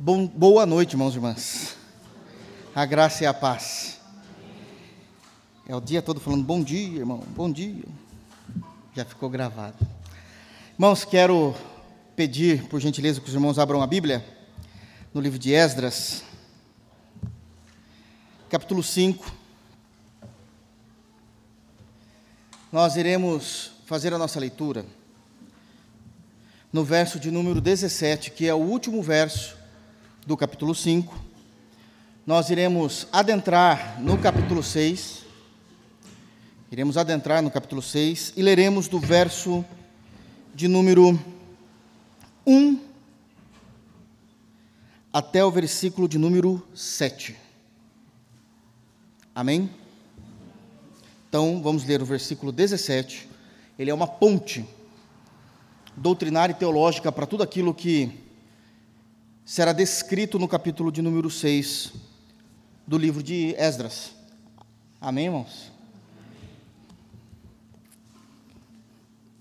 [0.00, 1.76] Bom, boa noite, irmãos e irmãs.
[2.72, 3.98] A graça e a paz.
[5.66, 7.82] É o dia todo falando bom dia, irmão, bom dia.
[8.94, 9.76] Já ficou gravado.
[10.74, 11.52] Irmãos, quero
[12.14, 14.24] pedir, por gentileza, que os irmãos abram a Bíblia
[15.12, 16.22] no livro de Esdras,
[18.48, 19.34] capítulo 5.
[22.70, 24.86] Nós iremos fazer a nossa leitura
[26.72, 29.57] no verso de número 17, que é o último verso
[30.28, 31.16] do capítulo 5.
[32.26, 35.24] Nós iremos adentrar no capítulo 6.
[36.70, 39.64] Iremos adentrar no capítulo 6 e leremos do verso
[40.54, 41.18] de número
[42.46, 42.78] 1
[45.10, 47.34] até o versículo de número 7.
[49.34, 49.70] Amém?
[51.26, 53.26] Então, vamos ler o versículo 17.
[53.78, 54.68] Ele é uma ponte
[55.96, 58.27] doutrinária e teológica para tudo aquilo que
[59.48, 61.92] será descrito no capítulo de número 6
[62.86, 64.10] do livro de Esdras.
[65.00, 65.72] Amém, irmãos?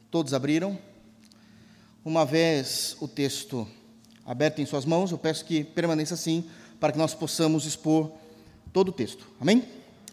[0.10, 0.80] Todos abriram?
[2.06, 3.68] Uma vez o texto
[4.26, 6.46] aberto em suas mãos, eu peço que permaneça assim,
[6.80, 8.10] para que nós possamos expor
[8.72, 9.28] todo o texto.
[9.42, 9.66] Amém?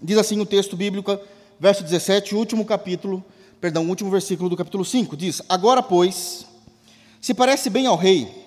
[0.02, 1.16] Diz assim o texto bíblico,
[1.60, 3.24] verso 17, último capítulo
[3.60, 6.46] perdão, último versículo do capítulo 5, diz: Agora, pois,
[7.20, 8.43] se parece bem ao rei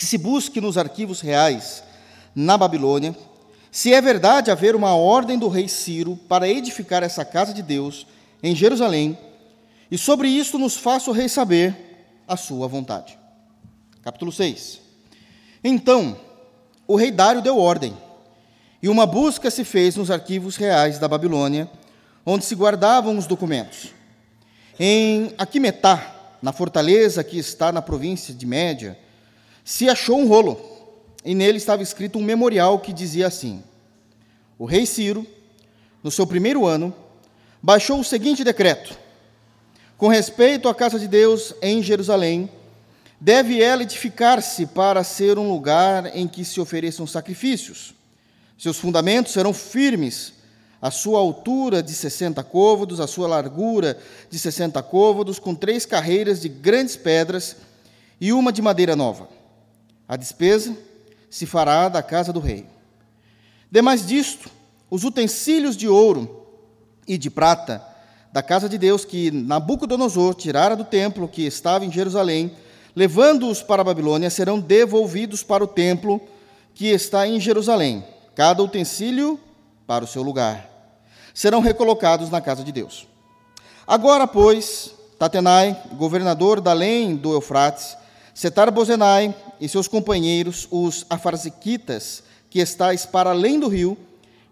[0.00, 1.84] que se busque nos arquivos reais
[2.34, 3.14] na Babilônia,
[3.70, 8.06] se é verdade haver uma ordem do rei Ciro para edificar essa casa de Deus
[8.42, 9.18] em Jerusalém,
[9.90, 11.76] e sobre isto nos faça o rei saber
[12.26, 13.18] a sua vontade.
[14.00, 14.80] Capítulo 6.
[15.62, 16.16] Então,
[16.88, 17.94] o rei Dário deu ordem,
[18.82, 21.70] e uma busca se fez nos arquivos reais da Babilônia,
[22.24, 23.88] onde se guardavam os documentos.
[24.78, 28.96] Em Aquimetá, na fortaleza que está na província de Média,
[29.70, 30.60] se achou um rolo,
[31.24, 33.62] e nele estava escrito um memorial que dizia assim:
[34.58, 35.24] O rei Ciro,
[36.02, 36.92] no seu primeiro ano,
[37.62, 38.98] baixou o seguinte decreto:
[39.96, 42.50] Com respeito à casa de Deus em Jerusalém,
[43.20, 47.94] deve ela edificar-se para ser um lugar em que se ofereçam sacrifícios.
[48.58, 50.32] Seus fundamentos serão firmes
[50.82, 53.96] a sua altura de 60 côvados, a sua largura
[54.28, 57.54] de 60 côvados, com três carreiras de grandes pedras
[58.20, 59.38] e uma de madeira nova.
[60.10, 60.76] A despesa
[61.30, 62.66] se fará da casa do rei.
[63.70, 64.50] Demais disto,
[64.90, 66.48] os utensílios de ouro
[67.06, 67.80] e de prata
[68.32, 72.56] da casa de Deus que Nabucodonosor tirara do templo que estava em Jerusalém,
[72.96, 76.20] levando-os para a Babilônia, serão devolvidos para o templo
[76.74, 78.04] que está em Jerusalém,
[78.34, 79.38] cada utensílio
[79.86, 80.68] para o seu lugar
[81.32, 83.06] serão recolocados na casa de Deus.
[83.86, 87.96] Agora, pois, Tatenai, governador da além do Eufrates,
[88.34, 93.96] Setar-Bozenai e seus companheiros, os afarziquitas, que estáis para além do rio,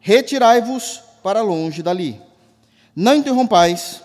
[0.00, 2.20] retirai-vos para longe dali.
[2.94, 4.02] Não interrompais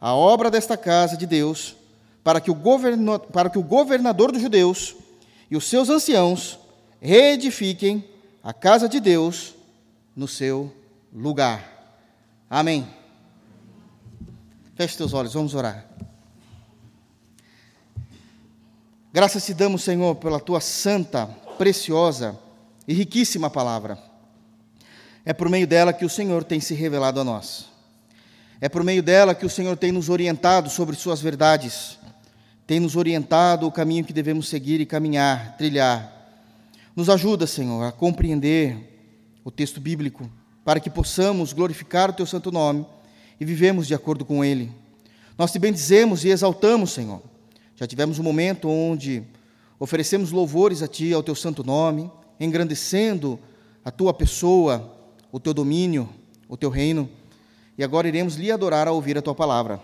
[0.00, 1.76] a obra desta casa de Deus,
[2.22, 4.94] para que o, governo, para que o governador dos judeus
[5.50, 6.58] e os seus anciãos
[7.00, 8.04] reedifiquem
[8.42, 9.54] a casa de Deus
[10.14, 10.72] no seu
[11.12, 11.98] lugar.
[12.48, 12.86] Amém.
[14.74, 15.86] Feche teus olhos, vamos orar.
[19.16, 21.24] Graças te damos, Senhor, pela tua santa,
[21.56, 22.38] preciosa
[22.86, 23.98] e riquíssima palavra.
[25.24, 27.64] É por meio dela que o Senhor tem se revelado a nós.
[28.60, 31.98] É por meio dela que o Senhor tem nos orientado sobre suas verdades,
[32.66, 36.12] tem nos orientado o caminho que devemos seguir e caminhar, trilhar.
[36.94, 39.00] Nos ajuda, Senhor, a compreender
[39.42, 40.30] o texto bíblico
[40.62, 42.84] para que possamos glorificar o teu santo nome
[43.40, 44.70] e vivemos de acordo com ele.
[45.38, 47.22] Nós te bendizemos e exaltamos, Senhor.
[47.76, 49.22] Já tivemos um momento onde
[49.78, 53.38] oferecemos louvores a ti, ao teu santo nome, engrandecendo
[53.84, 54.98] a tua pessoa,
[55.30, 56.08] o teu domínio,
[56.48, 57.06] o teu reino.
[57.76, 59.78] E agora iremos lhe adorar ao ouvir a tua palavra.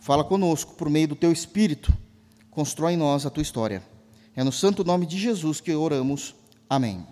[0.00, 1.92] Fala conosco por meio do teu espírito.
[2.50, 3.84] Constrói em nós a tua história.
[4.34, 6.34] É no santo nome de Jesus que oramos.
[6.68, 7.06] Amém.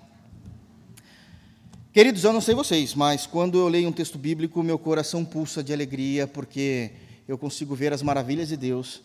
[1.93, 5.63] Queridos, eu não sei vocês, mas quando eu leio um texto bíblico, meu coração pulsa
[5.63, 6.91] de alegria, porque
[7.29, 9.03] eu consigo ver as maravilhas de Deus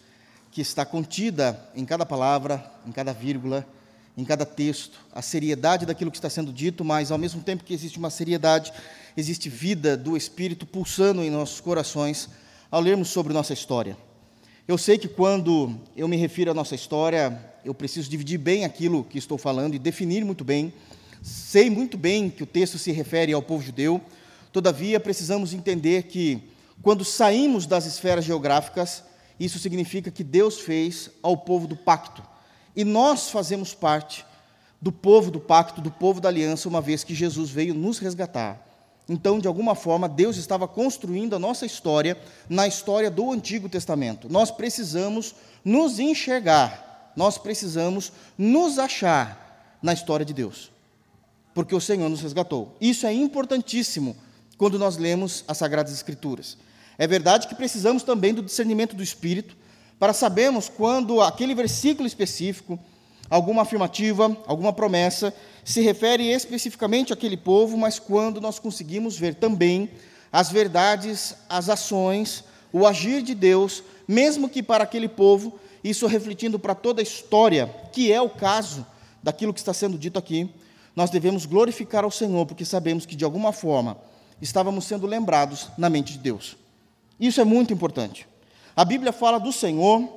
[0.55, 3.67] que está contida em cada palavra, em cada vírgula,
[4.15, 7.73] em cada texto, a seriedade daquilo que está sendo dito, mas ao mesmo tempo que
[7.73, 8.71] existe uma seriedade,
[9.17, 12.29] existe vida do Espírito pulsando em nossos corações
[12.71, 13.97] ao lermos sobre nossa história.
[14.65, 19.03] Eu sei que quando eu me refiro à nossa história, eu preciso dividir bem aquilo
[19.03, 20.73] que estou falando e definir muito bem
[21.25, 23.99] Sei muito bem que o texto se refere ao povo judeu,
[24.53, 26.39] todavia precisamos entender que,
[26.83, 29.03] quando saímos das esferas geográficas,
[29.39, 32.23] isso significa que Deus fez ao povo do pacto.
[32.75, 34.25] E nós fazemos parte
[34.81, 38.61] do povo do pacto, do povo da aliança, uma vez que Jesus veio nos resgatar.
[39.07, 42.17] Então, de alguma forma, Deus estava construindo a nossa história
[42.49, 44.27] na história do Antigo Testamento.
[44.29, 50.71] Nós precisamos nos enxergar, nós precisamos nos achar na história de Deus,
[51.53, 52.75] porque o Senhor nos resgatou.
[52.81, 54.15] Isso é importantíssimo
[54.57, 56.57] quando nós lemos as Sagradas Escrituras.
[56.97, 59.55] É verdade que precisamos também do discernimento do Espírito
[59.99, 62.79] para sabermos quando aquele versículo específico,
[63.29, 65.33] alguma afirmativa, alguma promessa,
[65.63, 69.89] se refere especificamente àquele povo, mas quando nós conseguimos ver também
[70.31, 76.59] as verdades, as ações, o agir de Deus, mesmo que para aquele povo, isso refletindo
[76.59, 78.85] para toda a história, que é o caso
[79.23, 80.49] daquilo que está sendo dito aqui,
[80.95, 83.97] nós devemos glorificar ao Senhor, porque sabemos que de alguma forma
[84.41, 86.64] estávamos sendo lembrados na mente de Deus.
[87.19, 88.27] Isso é muito importante.
[88.75, 90.09] A Bíblia fala do Senhor,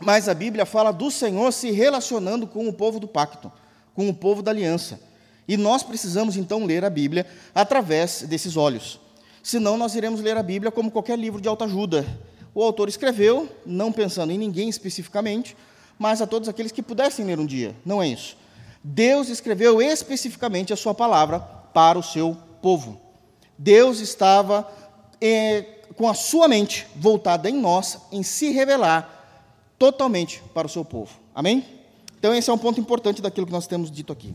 [0.00, 3.52] mas a Bíblia fala do Senhor se relacionando com o povo do pacto
[3.94, 5.00] com o povo da aliança.
[5.46, 8.98] E nós precisamos então ler a Bíblia através desses olhos.
[9.42, 12.06] Senão nós iremos ler a Bíblia como qualquer livro de autoajuda.
[12.54, 15.56] O autor escreveu, não pensando em ninguém especificamente,
[15.98, 17.74] mas a todos aqueles que pudessem ler um dia.
[17.84, 18.36] Não é isso.
[18.82, 23.00] Deus escreveu especificamente a sua palavra para o seu povo.
[23.58, 24.66] Deus estava
[25.20, 29.44] eh, com a sua mente voltada em nós, em se revelar
[29.78, 31.10] totalmente para o seu povo.
[31.34, 31.62] Amém?
[32.18, 34.34] Então, esse é um ponto importante daquilo que nós temos dito aqui.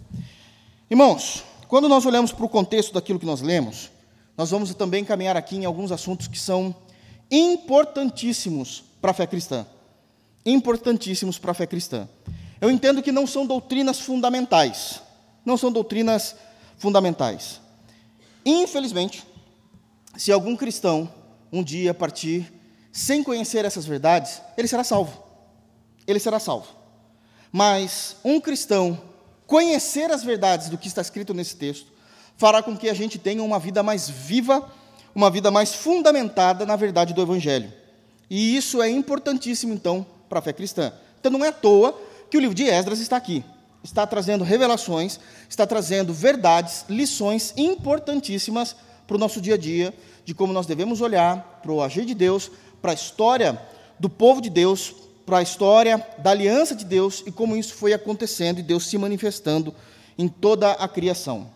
[0.92, 3.90] Irmãos, quando nós olhamos para o contexto daquilo que nós lemos,
[4.38, 6.76] nós vamos também caminhar aqui em alguns assuntos que são
[7.32, 9.66] importantíssimos para a fé cristã.
[10.46, 12.08] Importantíssimos para a fé cristã.
[12.62, 15.02] Eu entendo que não são doutrinas fundamentais.
[15.44, 16.36] Não são doutrinas
[16.78, 17.60] fundamentais.
[18.46, 19.26] Infelizmente,
[20.16, 21.12] se algum cristão
[21.51, 22.51] um dia partir
[22.92, 25.21] sem conhecer essas verdades, ele será salvo.
[26.07, 26.68] Ele será salvo.
[27.51, 29.01] Mas um cristão
[29.45, 31.88] conhecer as verdades do que está escrito nesse texto
[32.38, 34.71] fará com que a gente tenha uma vida mais viva,
[35.13, 37.71] uma vida mais fundamentada na verdade do Evangelho.
[38.30, 40.94] E isso é importantíssimo, então, para a fé cristã.
[41.19, 42.00] Então, não é à toa
[42.30, 43.44] que o livro de Esdras está aqui.
[43.83, 45.19] Está trazendo revelações,
[45.50, 48.75] está trazendo verdades, lições importantíssimas
[49.07, 49.94] para o nosso dia a dia,
[50.24, 53.62] de como nós devemos olhar para o agir de Deus, para a história
[54.00, 54.94] do povo de Deus,
[55.25, 58.98] para a história da aliança de Deus e como isso foi acontecendo e Deus se
[58.98, 59.74] manifestando
[60.18, 61.50] em toda a criação.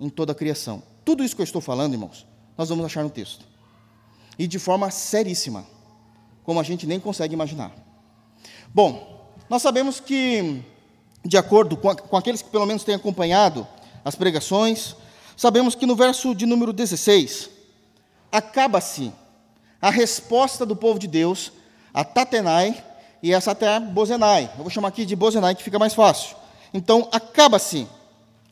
[0.00, 0.82] Em toda a criação.
[1.04, 2.26] Tudo isso que eu estou falando, irmãos,
[2.56, 3.46] nós vamos achar no texto.
[4.38, 5.66] E de forma seríssima,
[6.44, 7.72] como a gente nem consegue imaginar.
[8.74, 10.62] Bom, nós sabemos que,
[11.24, 13.66] de acordo com, aqueles que pelo menos têm acompanhado
[14.04, 14.94] as pregações,
[15.38, 17.48] sabemos que no verso de número 16,
[18.30, 19.12] acaba-se
[19.80, 21.52] a resposta do povo de Deus
[21.94, 22.84] a Tatenai
[23.22, 24.50] e essa até Bozenai.
[24.58, 26.36] Eu vou chamar aqui de Bozenai, que fica mais fácil.
[26.74, 27.86] Então, acaba-se,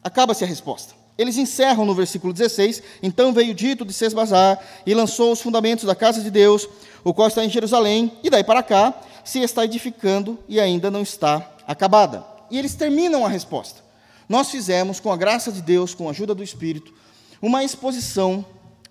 [0.02, 0.94] acaba-se a resposta.
[1.18, 5.94] Eles encerram no versículo 16: Então veio dito de Sesbazar e lançou os fundamentos da
[5.94, 6.68] casa de Deus,
[7.02, 11.02] o qual está em Jerusalém, e daí para cá se está edificando e ainda não
[11.02, 12.24] está acabada.
[12.48, 13.85] E eles terminam a resposta.
[14.28, 16.92] Nós fizemos, com a graça de Deus, com a ajuda do Espírito,
[17.40, 18.44] uma exposição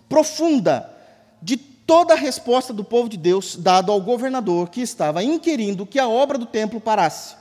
[0.07, 0.89] profunda
[1.41, 5.99] de toda a resposta do povo de Deus dado ao governador que estava inquirindo que
[5.99, 7.35] a obra do templo parasse.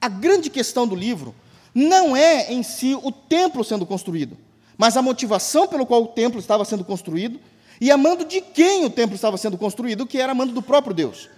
[0.00, 1.34] A grande questão do livro
[1.74, 4.36] não é em si o templo sendo construído,
[4.76, 7.40] mas a motivação pelo qual o templo estava sendo construído
[7.80, 10.62] e a mando de quem o templo estava sendo construído, que era a mando do
[10.62, 11.28] próprio Deus.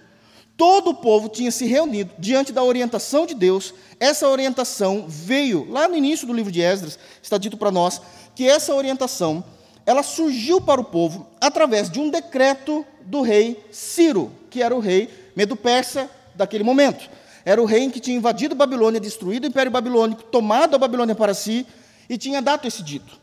[0.56, 3.74] Todo o povo tinha se reunido diante da orientação de Deus.
[4.00, 8.00] Essa orientação veio lá no início do livro de Esdras, está dito para nós
[8.34, 9.44] que essa orientação
[9.84, 14.80] ela surgiu para o povo através de um decreto do rei Ciro, que era o
[14.80, 17.08] rei medo-persa daquele momento.
[17.44, 21.34] Era o rei que tinha invadido Babilônia, destruído o Império Babilônico, tomado a Babilônia para
[21.34, 21.64] si
[22.08, 23.16] e tinha dado esse dito.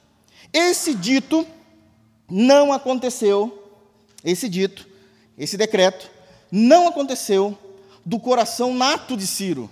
[0.53, 1.45] Esse dito
[2.29, 3.71] não aconteceu,
[4.23, 4.87] esse dito,
[5.37, 6.09] esse decreto,
[6.55, 7.57] não aconteceu
[8.05, 9.67] do coração nato de Ciro.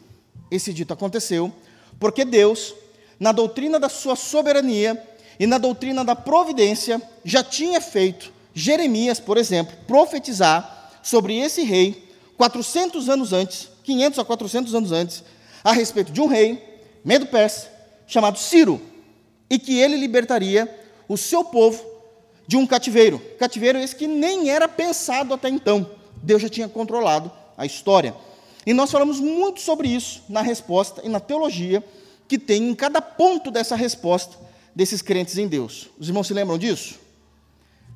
[0.49, 1.53] Esse dito aconteceu
[1.99, 2.73] porque Deus,
[3.19, 4.99] na doutrina da sua soberania,
[5.39, 12.09] e na doutrina da providência já tinha feito Jeremias, por exemplo, profetizar sobre esse rei
[12.35, 15.23] 400 anos antes, 500 a 400 anos antes,
[15.63, 17.69] a respeito de um rei, medo persa,
[18.07, 18.81] chamado Ciro,
[19.47, 20.67] e que ele libertaria
[21.07, 21.85] o seu povo
[22.47, 23.21] de um cativeiro.
[23.37, 26.00] Cativeiro esse que nem era pensado até então.
[26.23, 28.15] Deus já tinha controlado a história.
[28.65, 31.83] E nós falamos muito sobre isso na resposta e na teologia
[32.27, 34.37] que tem em cada ponto dessa resposta
[34.75, 35.89] desses crentes em Deus.
[35.99, 36.99] Os irmãos se lembram disso?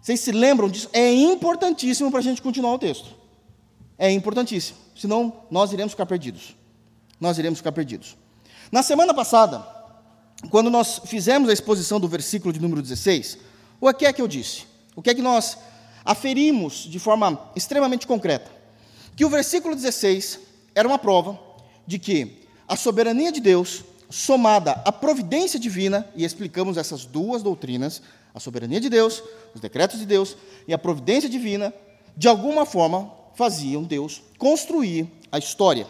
[0.01, 0.89] Vocês se lembram disso?
[0.91, 3.15] É importantíssimo para a gente continuar o texto.
[3.97, 4.77] É importantíssimo.
[4.95, 6.55] Senão, nós iremos ficar perdidos.
[7.19, 8.17] Nós iremos ficar perdidos.
[8.71, 9.65] Na semana passada,
[10.49, 13.37] quando nós fizemos a exposição do versículo de número 16,
[13.79, 14.65] o que é que eu disse?
[14.95, 15.57] O que é que nós
[16.05, 18.51] aferimos de forma extremamente concreta?
[19.15, 20.39] Que o versículo 16
[20.75, 21.39] era uma prova
[21.87, 28.01] de que a soberania de Deus, somada à providência divina, e explicamos essas duas doutrinas,
[28.33, 30.35] a soberania de Deus, os decretos de Deus
[30.67, 31.73] e a providência divina,
[32.15, 35.87] de alguma forma faziam Deus construir a história.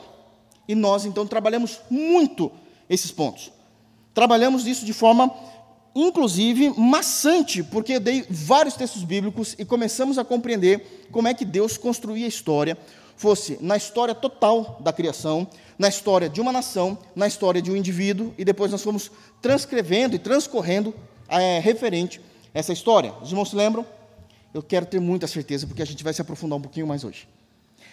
[0.67, 2.51] E nós então trabalhamos muito
[2.89, 3.51] esses pontos.
[4.13, 5.31] Trabalhamos isso de forma
[5.95, 11.45] inclusive maçante, porque eu dei vários textos bíblicos e começamos a compreender como é que
[11.45, 12.77] Deus construía a história,
[13.15, 15.47] fosse na história total da criação,
[15.79, 19.09] na história de uma nação, na história de um indivíduo, e depois nós fomos
[19.41, 20.93] transcrevendo e transcorrendo
[21.29, 22.19] é, referente
[22.53, 23.13] a essa história.
[23.21, 23.85] Os irmãos se lembram?
[24.53, 27.27] Eu quero ter muita certeza, porque a gente vai se aprofundar um pouquinho mais hoje.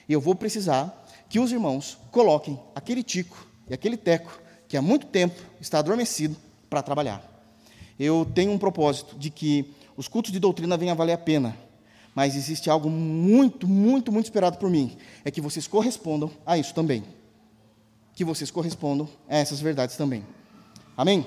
[0.09, 4.83] E eu vou precisar que os irmãos coloquem aquele tico e aquele teco que há
[4.83, 6.37] muito tempo está adormecido
[6.69, 7.32] para trabalhar.
[7.99, 11.57] Eu tenho um propósito de que os cultos de doutrina venham a valer a pena,
[12.15, 16.75] mas existe algo muito, muito, muito esperado por mim: é que vocês correspondam a isso
[16.75, 17.05] também.
[18.15, 20.25] Que vocês correspondam a essas verdades também.
[20.97, 21.27] Amém?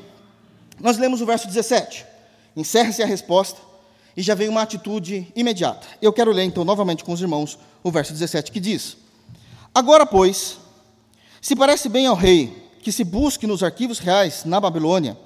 [0.79, 2.05] Nós lemos o verso 17.
[2.55, 3.59] Encerra-se a resposta
[4.15, 5.87] e já vem uma atitude imediata.
[6.01, 8.97] Eu quero ler então novamente com os irmãos o verso 17 que diz:
[9.73, 10.57] Agora, pois,
[11.41, 15.17] se parece bem ao rei que se busque nos arquivos reais na Babilônia,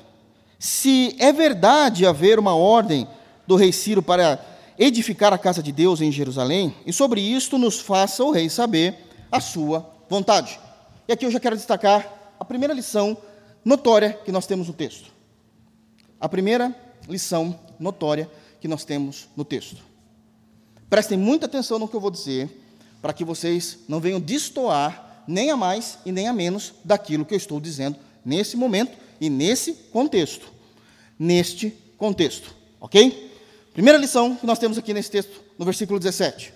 [0.60, 3.08] se é verdade haver uma ordem
[3.48, 4.46] do rei Ciro para
[4.78, 8.96] edificar a casa de Deus em Jerusalém, e sobre isto nos faça o rei saber
[9.32, 10.60] a sua vontade.
[11.08, 13.18] E aqui eu já quero destacar a primeira lição
[13.64, 15.12] notória que nós temos no texto.
[16.20, 16.76] A primeira
[17.08, 19.78] lição notória que nós temos no texto.
[20.90, 22.50] Prestem muita atenção no que eu vou dizer,
[23.02, 27.34] para que vocês não venham destoar nem a mais e nem a menos daquilo que
[27.34, 30.52] eu estou dizendo nesse momento e nesse contexto.
[31.18, 33.30] Neste contexto, ok?
[33.74, 36.54] Primeira lição que nós temos aqui nesse texto, no versículo 17.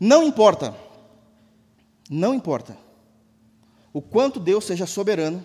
[0.00, 0.76] Não importa,
[2.10, 2.76] não importa
[3.92, 5.44] o quanto Deus seja soberano,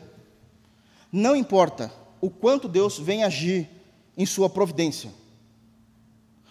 [1.11, 3.69] não importa o quanto Deus vem agir
[4.17, 5.11] em sua providência.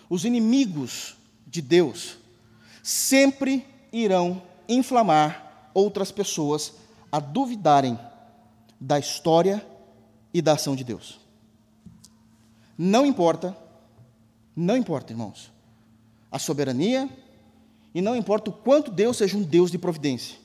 [0.09, 2.17] Os inimigos de Deus
[2.83, 6.73] sempre irão inflamar outras pessoas
[7.11, 7.99] a duvidarem
[8.81, 9.65] da história
[10.33, 11.19] e da ação de Deus.
[12.77, 13.57] Não importa,
[14.55, 15.51] não importa, irmãos,
[16.31, 17.09] a soberania
[17.95, 20.37] e não importa o quanto Deus seja um Deus de providência.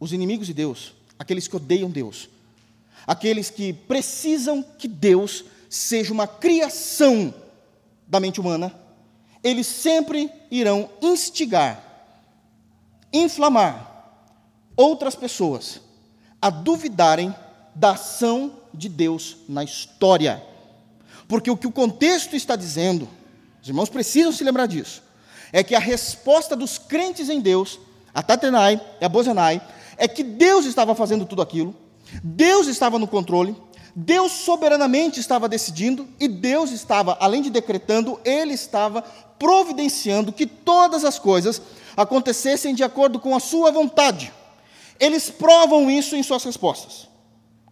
[0.00, 2.28] Os inimigos de Deus, aqueles que odeiam Deus,
[3.06, 7.32] aqueles que precisam que Deus seja uma criação
[8.06, 8.74] da mente humana,
[9.42, 11.82] eles sempre irão instigar,
[13.12, 13.90] inflamar
[14.76, 15.80] outras pessoas
[16.40, 17.34] a duvidarem
[17.74, 20.42] da ação de Deus na história.
[21.28, 23.08] Porque o que o contexto está dizendo,
[23.62, 25.02] os irmãos precisam se lembrar disso,
[25.52, 27.78] é que a resposta dos crentes em Deus,
[28.14, 29.62] a Tatenai e a Bozenai,
[29.96, 31.74] é que Deus estava fazendo tudo aquilo,
[32.22, 33.56] Deus estava no controle,
[33.94, 39.02] Deus soberanamente estava decidindo e Deus estava, além de decretando, Ele estava
[39.38, 41.60] providenciando que todas as coisas
[41.96, 44.32] acontecessem de acordo com a Sua vontade.
[44.98, 47.11] Eles provam isso em suas respostas.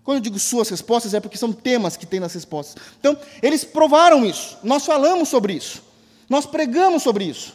[0.02, 2.82] Quando eu digo suas respostas, é porque são temas que tem nas respostas.
[2.98, 5.82] Então, eles provaram isso, nós falamos sobre isso,
[6.28, 7.54] nós pregamos sobre isso.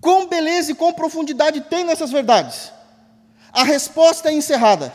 [0.00, 2.72] Com beleza e com profundidade tem nessas verdades.
[3.52, 4.92] A resposta é encerrada.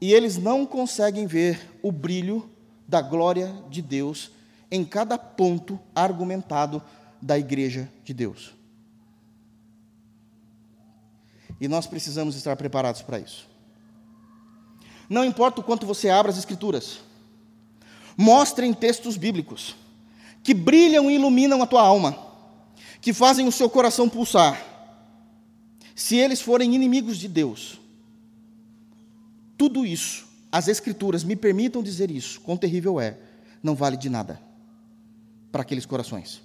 [0.00, 2.50] E eles não conseguem ver o brilho
[2.88, 4.30] da glória de Deus
[4.70, 6.82] em cada ponto argumentado
[7.20, 8.54] da igreja de Deus.
[11.60, 13.48] E nós precisamos estar preparados para isso.
[15.08, 17.00] Não importa o quanto você abra as Escrituras,
[18.16, 19.76] mostrem textos bíblicos
[20.42, 22.16] que brilham e iluminam a tua alma,
[23.00, 24.62] que fazem o seu coração pulsar.
[25.94, 27.80] Se eles forem inimigos de Deus,
[29.56, 33.16] tudo isso, as Escrituras me permitam dizer isso, quão terrível é,
[33.62, 34.40] não vale de nada
[35.50, 36.42] para aqueles corações.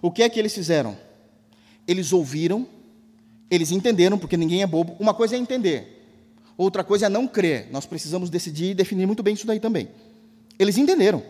[0.00, 0.96] O que é que eles fizeram?
[1.86, 2.68] Eles ouviram,
[3.50, 4.94] eles entenderam, porque ninguém é bobo.
[5.00, 5.97] Uma coisa é entender,
[6.58, 7.68] outra coisa é não crer.
[7.70, 9.88] Nós precisamos decidir e definir muito bem isso daí também.
[10.58, 11.22] Eles entenderam.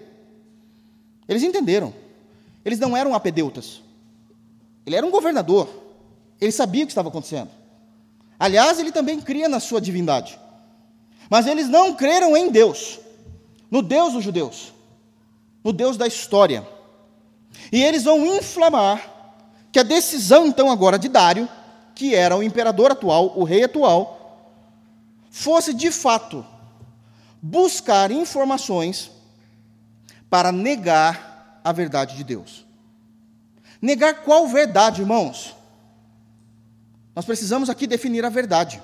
[1.29, 1.95] Eles entenderam.
[2.65, 3.83] Eles não eram apedeutas.
[4.85, 5.69] Ele era um governador.
[6.41, 7.51] Ele sabia o que estava acontecendo.
[8.39, 10.39] Aliás, ele também cria na sua divindade.
[11.29, 12.99] Mas eles não creram em Deus,
[13.71, 14.73] no Deus dos judeus,
[15.63, 16.67] no Deus da história.
[17.71, 19.35] E eles vão inflamar
[19.71, 21.49] que a decisão, então, agora de Dário,
[21.95, 24.18] que era o imperador atual, o rei atual,
[25.39, 26.45] fosse de fato
[27.41, 29.09] buscar informações
[30.29, 32.67] para negar a verdade de Deus.
[33.81, 35.55] Negar qual verdade, irmãos?
[37.15, 38.83] Nós precisamos aqui definir a verdade.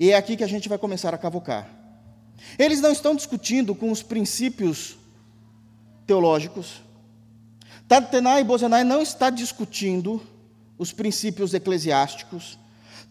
[0.00, 1.68] E é aqui que a gente vai começar a cavocar.
[2.58, 4.96] Eles não estão discutindo com os princípios
[6.04, 6.82] teológicos.
[7.86, 10.20] Tatenai e Bozenai não está discutindo
[10.76, 12.58] os princípios eclesiásticos.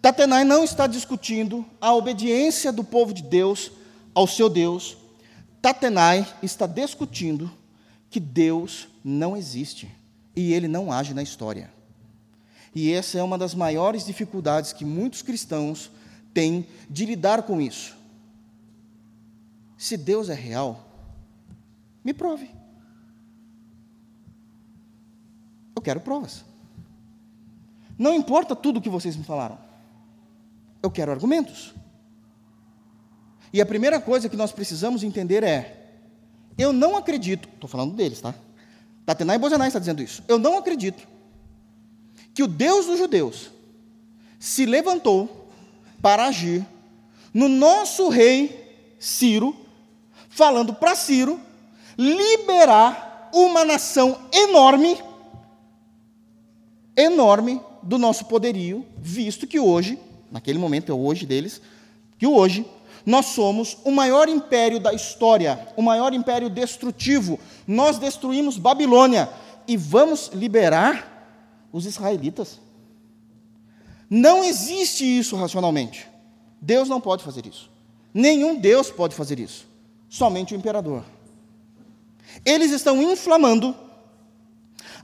[0.01, 3.71] Tatenai não está discutindo a obediência do povo de Deus
[4.15, 4.97] ao seu Deus.
[5.61, 7.51] Tatenai está discutindo
[8.09, 9.87] que Deus não existe
[10.35, 11.71] e ele não age na história.
[12.73, 15.91] E essa é uma das maiores dificuldades que muitos cristãos
[16.33, 17.95] têm de lidar com isso.
[19.77, 20.87] Se Deus é real,
[22.03, 22.49] me prove.
[25.75, 26.43] Eu quero provas.
[27.97, 29.70] Não importa tudo o que vocês me falaram.
[30.81, 31.73] Eu quero argumentos.
[33.53, 35.81] E a primeira coisa que nós precisamos entender é:
[36.57, 38.33] eu não acredito, estou falando deles, tá?
[39.05, 40.23] Tatenai e Bozenai está dizendo isso.
[40.27, 41.07] Eu não acredito
[42.33, 43.51] que o Deus dos judeus
[44.39, 45.49] se levantou
[46.01, 46.65] para agir
[47.33, 48.59] no nosso rei
[48.99, 49.55] Ciro,
[50.29, 51.39] falando para Ciro
[51.97, 55.01] liberar uma nação enorme,
[56.95, 59.99] enorme do nosso poderio, visto que hoje,
[60.31, 61.61] naquele momento é o hoje deles,
[62.17, 62.65] que hoje
[63.05, 67.39] nós somos o maior império da história, o maior império destrutivo.
[67.67, 69.29] Nós destruímos Babilônia
[69.67, 72.59] e vamos liberar os israelitas.
[74.09, 76.07] Não existe isso racionalmente.
[76.61, 77.69] Deus não pode fazer isso.
[78.13, 79.65] Nenhum Deus pode fazer isso.
[80.09, 81.03] Somente o imperador.
[82.45, 83.75] Eles estão inflamando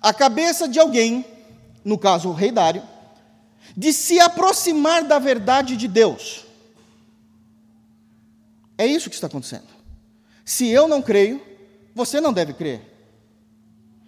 [0.02, 1.26] a cabeça de alguém,
[1.84, 2.84] no caso o rei Dário,
[3.78, 6.46] de se aproximar da verdade de Deus.
[8.76, 9.68] É isso que está acontecendo.
[10.44, 11.40] Se eu não creio,
[11.94, 12.82] você não deve crer.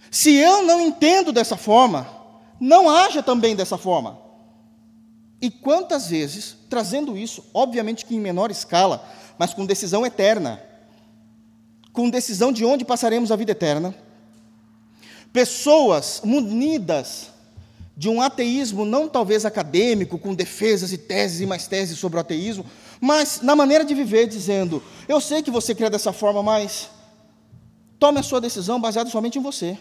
[0.10, 2.10] Se eu não entendo dessa forma,
[2.60, 4.20] não haja também dessa forma.
[5.40, 10.62] E quantas vezes, trazendo isso, obviamente que em menor escala, mas com decisão eterna,
[11.94, 13.94] com decisão de onde passaremos a vida eterna,
[15.32, 17.30] pessoas munidas
[18.00, 22.22] de um ateísmo não talvez acadêmico, com defesas e teses e mais teses sobre o
[22.22, 22.66] ateísmo,
[23.02, 26.90] mas na maneira de viver, dizendo: Eu sei que você crê dessa forma, mas
[28.00, 29.78] tome a sua decisão baseada somente em você,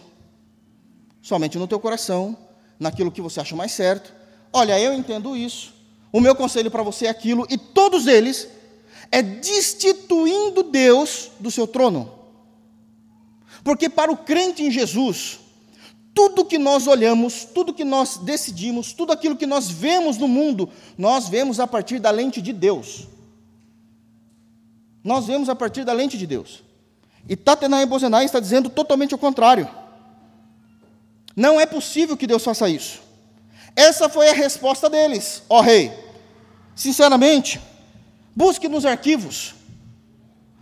[1.21, 2.35] somente no teu coração,
[2.77, 4.13] naquilo que você acha mais certo.
[4.51, 5.73] Olha, eu entendo isso.
[6.11, 8.49] O meu conselho para você é aquilo, e todos eles
[9.13, 12.11] é destituindo Deus do seu trono.
[13.63, 15.39] Porque para o crente em Jesus,
[16.13, 20.69] tudo que nós olhamos, tudo que nós decidimos, tudo aquilo que nós vemos no mundo,
[20.97, 23.07] nós vemos a partir da lente de Deus.
[25.03, 26.63] Nós vemos a partir da lente de Deus.
[27.27, 29.69] E Tatenai Bozenai está dizendo totalmente o contrário.
[31.35, 33.01] Não é possível que Deus faça isso.
[33.75, 35.91] Essa foi a resposta deles, ó rei.
[36.75, 37.61] Sinceramente,
[38.35, 39.55] busque nos arquivos.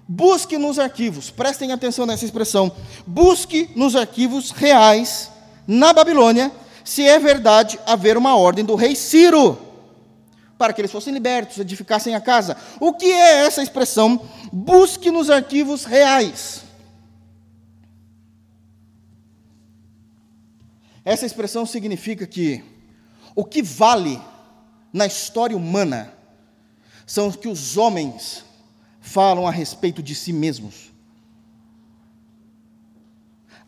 [0.07, 2.71] Busque nos arquivos, prestem atenção nessa expressão.
[3.05, 5.31] Busque nos arquivos reais
[5.67, 6.51] na Babilônia
[6.83, 9.59] se é verdade haver uma ordem do rei Ciro
[10.57, 12.57] para que eles fossem libertos, edificassem a casa.
[12.79, 14.27] O que é essa expressão?
[14.51, 16.63] Busque nos arquivos reais.
[21.05, 22.63] Essa expressão significa que
[23.35, 24.19] o que vale
[24.91, 26.11] na história humana
[27.05, 28.43] são o que os homens
[28.99, 30.91] falam a respeito de si mesmos.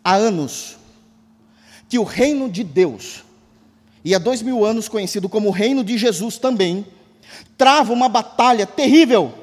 [0.04, 0.79] Há anos
[1.90, 3.26] que o reino de Deus,
[4.06, 6.86] e há dois mil anos conhecido como o reino de Jesus também,
[7.58, 9.34] trava uma batalha terrível,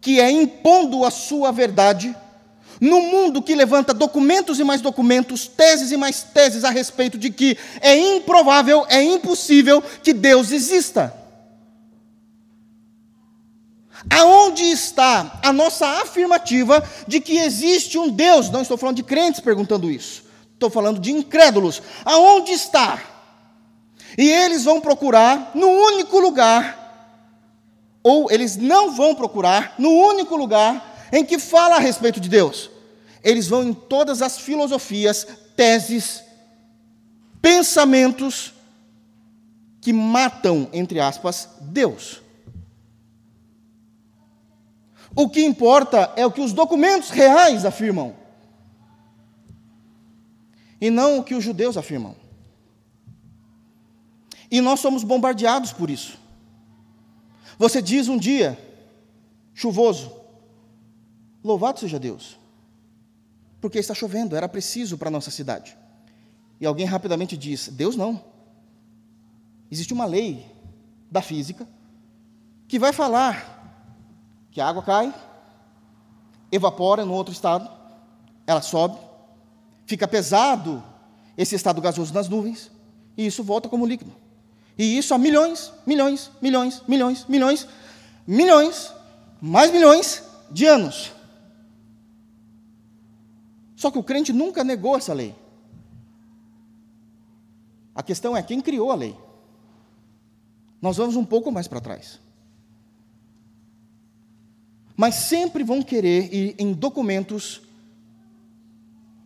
[0.00, 2.14] que é impondo a sua verdade
[2.80, 7.30] no mundo que levanta documentos e mais documentos, teses e mais teses a respeito de
[7.30, 11.14] que é improvável, é impossível que Deus exista.
[14.10, 18.50] Aonde está a nossa afirmativa de que existe um Deus?
[18.50, 20.23] Não estou falando de crentes perguntando isso,
[20.66, 21.82] estou falando de incrédulos.
[22.04, 23.00] Aonde está?
[24.16, 26.80] E eles vão procurar no único lugar,
[28.02, 32.70] ou eles não vão procurar no único lugar em que fala a respeito de Deus.
[33.22, 36.22] Eles vão em todas as filosofias, teses,
[37.40, 38.52] pensamentos
[39.80, 42.22] que matam, entre aspas, Deus.
[45.16, 48.14] O que importa é o que os documentos reais afirmam,
[50.84, 52.14] e não o que os judeus afirmam.
[54.50, 56.18] E nós somos bombardeados por isso.
[57.58, 58.58] Você diz um dia
[59.54, 60.14] chuvoso,
[61.42, 62.38] louvado seja Deus,
[63.62, 65.74] porque está chovendo, era preciso para a nossa cidade.
[66.60, 68.22] E alguém rapidamente diz: Deus não.
[69.70, 70.44] Existe uma lei
[71.10, 71.66] da física
[72.68, 73.88] que vai falar
[74.50, 75.14] que a água cai,
[76.52, 77.70] evapora no outro estado,
[78.46, 78.98] ela sobe,
[79.86, 80.82] fica pesado
[81.36, 82.70] esse estado gasoso nas nuvens,
[83.16, 84.12] e isso volta como líquido.
[84.76, 87.68] E isso há milhões, milhões, milhões, milhões, milhões,
[88.26, 88.92] milhões,
[89.40, 91.12] mais milhões de anos.
[93.76, 95.34] Só que o crente nunca negou essa lei.
[97.94, 99.16] A questão é quem criou a lei.
[100.80, 102.20] Nós vamos um pouco mais para trás.
[104.96, 107.62] Mas sempre vão querer ir em documentos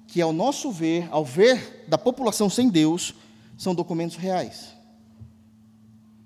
[0.08, 3.14] que, ao nosso ver, ao ver da população sem Deus,
[3.56, 4.74] são documentos reais.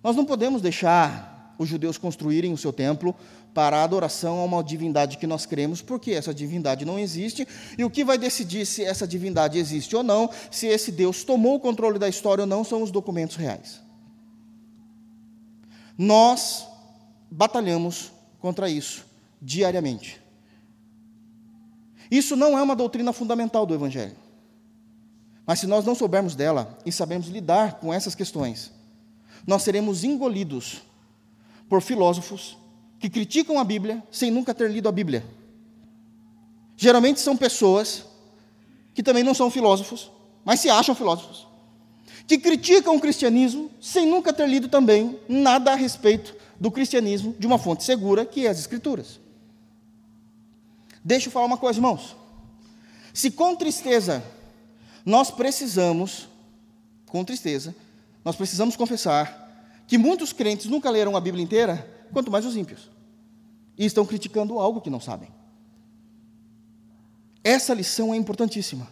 [0.03, 3.15] Nós não podemos deixar os judeus construírem o seu templo
[3.53, 7.85] para a adoração a uma divindade que nós cremos, porque essa divindade não existe, e
[7.85, 11.61] o que vai decidir se essa divindade existe ou não, se esse Deus tomou o
[11.61, 13.83] controle da história ou não, são os documentos reais.
[15.99, 16.67] Nós
[17.31, 19.05] batalhamos contra isso
[19.41, 20.22] diariamente.
[22.13, 24.15] Isso não é uma doutrina fundamental do Evangelho.
[25.47, 28.71] Mas se nós não soubermos dela e sabemos lidar com essas questões,
[29.47, 30.83] nós seremos engolidos
[31.71, 32.59] por filósofos
[32.99, 35.25] que criticam a Bíblia sem nunca ter lido a Bíblia.
[36.77, 38.05] Geralmente são pessoas
[38.93, 40.13] que também não são filósofos,
[40.45, 41.49] mas se acham filósofos,
[42.27, 47.47] que criticam o cristianismo sem nunca ter lido também nada a respeito do cristianismo de
[47.47, 49.22] uma fonte segura, que é as Escrituras.
[51.05, 52.17] Deixa eu falar uma coisa, irmãos.
[53.13, 54.23] Se com tristeza
[55.05, 56.29] nós precisamos,
[57.07, 57.75] com tristeza,
[58.25, 59.43] nós precisamos confessar
[59.87, 62.91] que muitos crentes nunca leram a Bíblia inteira, quanto mais os ímpios,
[63.77, 65.29] e estão criticando algo que não sabem.
[67.43, 68.89] Essa lição é importantíssima.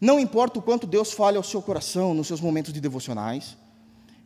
[0.00, 3.56] Não importa o quanto Deus fale ao seu coração nos seus momentos de devocionais,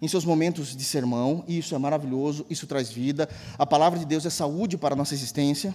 [0.01, 3.29] em seus momentos de sermão, e isso é maravilhoso, isso traz vida.
[3.59, 5.75] A palavra de Deus é saúde para a nossa existência,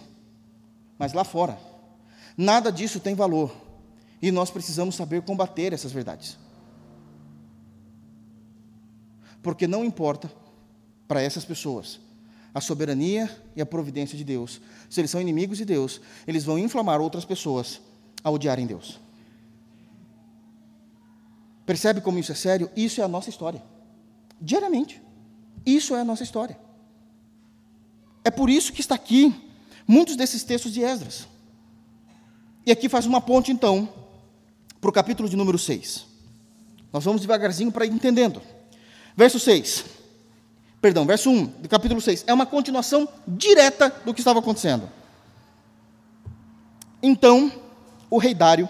[0.98, 1.58] mas lá fora,
[2.36, 3.56] nada disso tem valor,
[4.22, 6.38] e nós precisamos saber combater essas verdades.
[9.42, 10.32] Porque não importa
[11.08, 12.00] para essas pessoas
[12.54, 14.60] a soberania e a providência de Deus.
[14.90, 17.80] Se eles são inimigos de Deus, eles vão inflamar outras pessoas
[18.24, 19.00] a odiarem Deus.
[21.66, 22.72] Percebe como isso é sério?
[22.76, 23.62] Isso é a nossa história.
[24.42, 25.02] Diariamente.
[25.66, 26.58] Isso é a nossa história.
[28.24, 29.36] É por isso que está aqui
[29.88, 31.28] muitos desses textos de Esdras.
[32.66, 33.88] E aqui faz uma ponte, então,
[34.82, 36.06] para o capítulo de número 6.
[36.92, 38.42] Nós vamos devagarzinho para ir entendendo.
[39.16, 39.86] Verso 6.
[40.82, 42.26] Perdão, verso 1 do capítulo 6.
[42.28, 44.90] É uma continuação direta do que estava acontecendo.
[47.02, 47.52] Então,
[48.10, 48.68] o rei Dário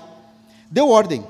[0.69, 1.25] deu ordem,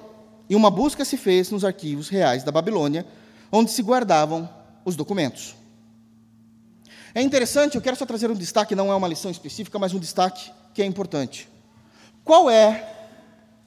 [0.49, 3.05] e uma busca se fez nos arquivos reais da Babilônia,
[3.51, 4.49] onde se guardavam
[4.85, 5.55] os documentos.
[7.13, 9.99] É interessante, eu quero só trazer um destaque, não é uma lição específica, mas um
[9.99, 11.49] destaque que é importante.
[12.23, 12.93] Qual é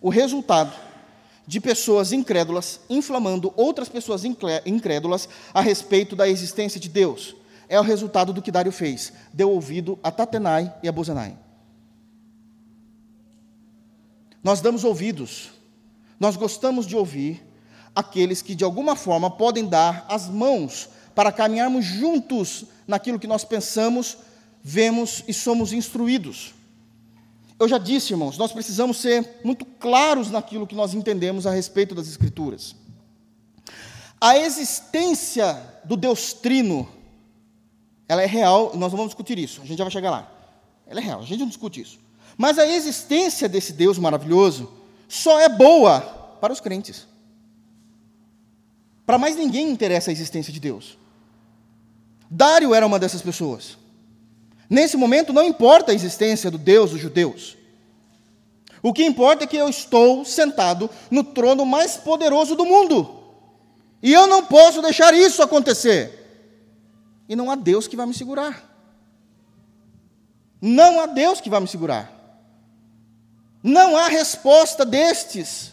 [0.01, 0.73] o resultado
[1.51, 7.35] de pessoas incrédulas inflamando outras pessoas incrédulas a respeito da existência de Deus.
[7.69, 9.13] É o resultado do que Dário fez.
[9.33, 11.37] Deu ouvido a Tatenai e a Bozenai.
[14.45, 15.51] Nós damos ouvidos,
[16.21, 17.45] nós gostamos de ouvir
[17.97, 20.89] aqueles que de alguma forma podem dar as mãos
[21.21, 24.17] para caminharmos juntos naquilo que nós pensamos,
[24.63, 26.55] vemos e somos instruídos.
[27.59, 31.95] Eu já disse, irmãos, nós precisamos ser muito claros naquilo que nós entendemos a respeito
[31.95, 32.75] das Escrituras.
[34.19, 36.89] A existência do Deus Trino,
[38.09, 40.33] ela é real, nós não vamos discutir isso, a gente já vai chegar lá.
[40.87, 41.99] Ela é real, a gente não discute isso.
[42.35, 44.73] Mas a existência desse Deus maravilhoso
[45.07, 46.01] só é boa
[46.41, 47.07] para os crentes.
[49.05, 50.99] Para mais ninguém interessa a existência de Deus.
[52.31, 53.77] Dário era uma dessas pessoas.
[54.69, 57.57] Nesse momento, não importa a existência do Deus dos judeus.
[58.81, 63.19] O que importa é que eu estou sentado no trono mais poderoso do mundo.
[64.01, 66.17] E eu não posso deixar isso acontecer.
[67.29, 68.65] E não há Deus que vai me segurar.
[70.63, 72.11] Não há Deus que vai me segurar.
[73.63, 75.73] Não há resposta destes.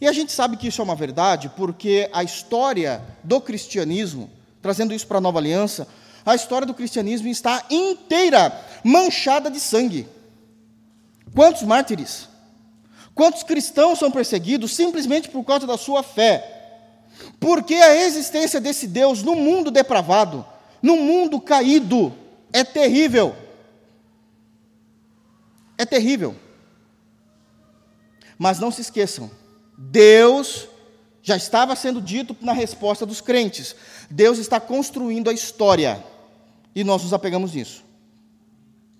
[0.00, 4.30] E a gente sabe que isso é uma verdade, porque a história do cristianismo,
[4.62, 5.86] trazendo isso para a nova aliança,
[6.24, 10.08] a história do cristianismo está inteira manchada de sangue.
[11.34, 12.28] Quantos mártires?
[13.14, 16.60] Quantos cristãos são perseguidos simplesmente por causa da sua fé?
[17.38, 20.46] Porque a existência desse Deus no mundo depravado
[20.82, 22.12] no mundo caído,
[22.52, 23.34] é terrível.
[25.78, 26.34] É terrível.
[28.36, 29.30] Mas não se esqueçam,
[29.78, 30.68] Deus
[31.22, 33.76] já estava sendo dito na resposta dos crentes.
[34.10, 36.04] Deus está construindo a história.
[36.74, 37.84] E nós nos apegamos nisso.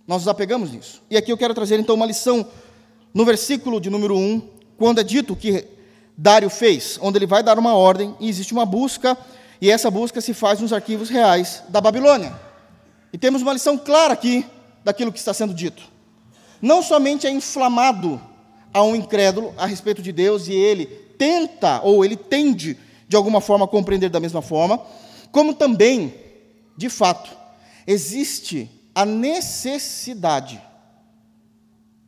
[0.07, 1.03] Nós nos apegamos nisso.
[1.11, 2.47] E aqui eu quero trazer então uma lição
[3.13, 5.67] no versículo de número 1, quando é dito que
[6.17, 9.17] Dário fez, onde ele vai dar uma ordem e existe uma busca,
[9.61, 12.35] e essa busca se faz nos arquivos reais da Babilônia.
[13.13, 14.47] E temos uma lição clara aqui
[14.85, 15.83] daquilo que está sendo dito.
[16.61, 18.21] Não somente é inflamado
[18.73, 20.87] a um incrédulo a respeito de Deus e ele
[21.23, 24.85] tenta ou ele tende de alguma forma a compreender da mesma forma,
[25.31, 26.13] como também,
[26.77, 27.31] de fato,
[27.87, 30.61] existe a necessidade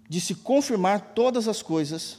[0.09, 2.19] de se confirmar todas as coisas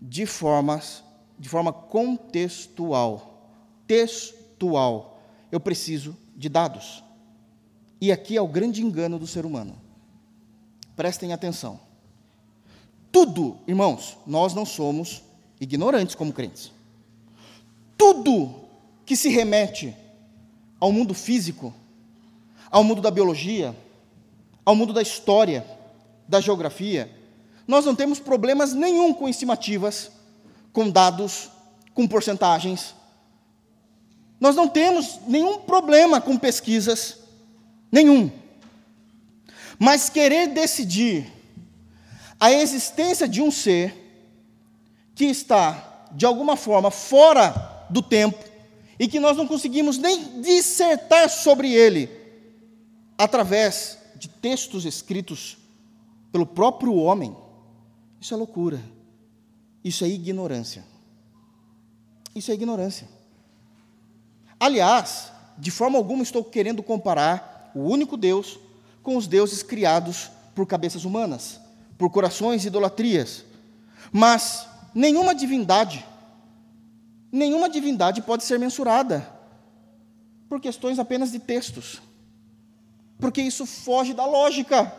[0.00, 1.04] de formas
[1.38, 3.52] de forma contextual,
[3.86, 5.20] textual.
[5.50, 7.04] Eu preciso de dados.
[8.00, 9.76] E aqui é o grande engano do ser humano.
[10.96, 11.78] Prestem atenção.
[13.10, 15.22] Tudo, irmãos, nós não somos
[15.62, 16.72] ignorantes como crentes.
[17.96, 18.52] Tudo
[19.06, 19.96] que se remete
[20.80, 21.72] ao mundo físico,
[22.68, 23.76] ao mundo da biologia,
[24.64, 25.64] ao mundo da história,
[26.26, 27.08] da geografia,
[27.66, 30.10] nós não temos problemas nenhum com estimativas,
[30.72, 31.48] com dados,
[31.94, 32.92] com porcentagens.
[34.40, 37.18] Nós não temos nenhum problema com pesquisas,
[37.90, 38.32] nenhum.
[39.78, 41.32] Mas querer decidir
[42.40, 44.01] a existência de um ser
[45.22, 48.42] que está, de alguma forma, fora do tempo
[48.98, 52.10] e que nós não conseguimos nem dissertar sobre ele
[53.16, 55.58] através de textos escritos
[56.32, 57.36] pelo próprio homem,
[58.20, 58.82] isso é loucura.
[59.84, 60.84] Isso é ignorância.
[62.34, 63.08] Isso é ignorância.
[64.58, 68.58] Aliás, de forma alguma estou querendo comparar o único Deus
[69.04, 71.60] com os deuses criados por cabeças humanas
[71.96, 73.44] por corações e idolatrias.
[74.10, 76.04] Mas nenhuma divindade,
[77.30, 79.26] nenhuma divindade pode ser mensurada
[80.48, 82.02] por questões apenas de textos.
[83.18, 84.92] Porque isso foge da lógica.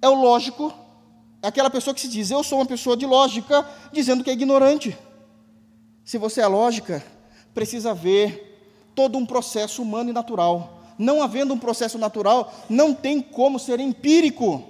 [0.00, 0.72] É o lógico,
[1.42, 4.32] é aquela pessoa que se diz, eu sou uma pessoa de lógica, dizendo que é
[4.32, 4.96] ignorante.
[6.04, 7.04] Se você é lógica,
[7.54, 10.82] precisa ver todo um processo humano e natural.
[10.98, 14.64] Não havendo um processo natural, não tem como ser empírico.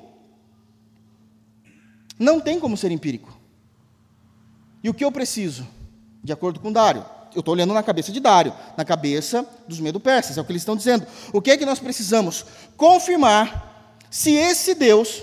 [2.19, 3.36] Não tem como ser empírico.
[4.83, 5.67] E o que eu preciso?
[6.23, 7.05] De acordo com Dário.
[7.35, 10.63] Eu estou olhando na cabeça de Dário, na cabeça dos medo-persas, é o que eles
[10.63, 11.07] estão dizendo.
[11.33, 12.47] O que é que nós precisamos?
[12.77, 15.23] Confirmar se esse Deus,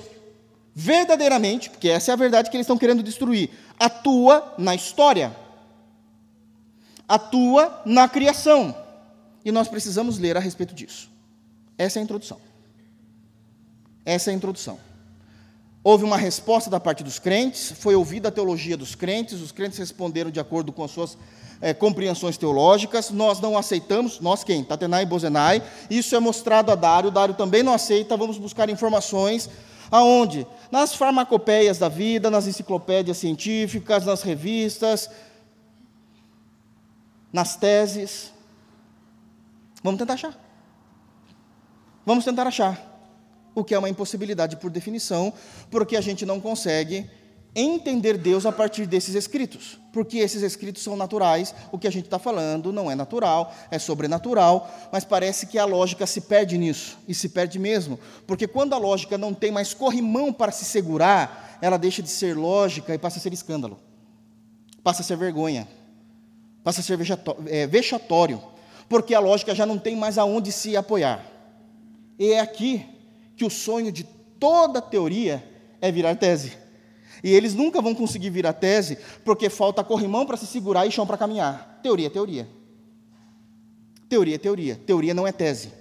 [0.75, 5.35] verdadeiramente, porque essa é a verdade que eles estão querendo destruir, atua na história,
[7.07, 8.75] atua na criação.
[9.43, 11.09] E nós precisamos ler a respeito disso.
[11.77, 12.39] Essa é a introdução.
[14.05, 14.79] Essa é a introdução.
[15.84, 19.78] Houve uma resposta da parte dos crentes, foi ouvida a teologia dos crentes, os crentes
[19.78, 21.17] responderam de acordo com as suas
[21.60, 24.63] é, compreensões teológicas, nós não aceitamos, nós quem?
[24.63, 29.50] Tatenai e Bozenai, isso é mostrado a Dário, Dário também não aceita, vamos buscar informações,
[29.91, 30.48] aonde?
[30.72, 35.10] Nas farmacopeias da vida, nas enciclopédias científicas, nas revistas,
[37.32, 38.32] nas teses,
[39.84, 40.39] vamos tentar achar,
[42.06, 42.92] vamos tentar achar,
[43.55, 45.33] o que é uma impossibilidade por definição,
[45.69, 47.09] porque a gente não consegue
[47.55, 52.05] entender Deus a partir desses escritos, porque esses escritos são naturais, o que a gente
[52.05, 56.97] está falando não é natural, é sobrenatural, mas parece que a lógica se perde nisso,
[57.07, 61.59] e se perde mesmo, porque quando a lógica não tem mais corrimão para se segurar,
[61.61, 63.79] ela deixa de ser lógica e passa a ser escândalo,
[64.83, 65.67] passa a ser vergonha,
[66.63, 66.97] passa a ser
[67.47, 68.41] é, vexatório,
[68.89, 71.23] porque a lógica já não tem mais aonde se apoiar.
[72.17, 72.85] E é aqui
[73.43, 74.06] que o sonho de
[74.39, 75.43] toda teoria
[75.82, 76.53] é virar tese.
[77.21, 81.06] E eles nunca vão conseguir virar tese porque falta corrimão para se segurar e chão
[81.06, 81.82] para caminhar.
[81.84, 82.47] Teoria é teoria.
[84.08, 84.79] Teoria é teoria.
[84.86, 85.73] Teoria não é tese.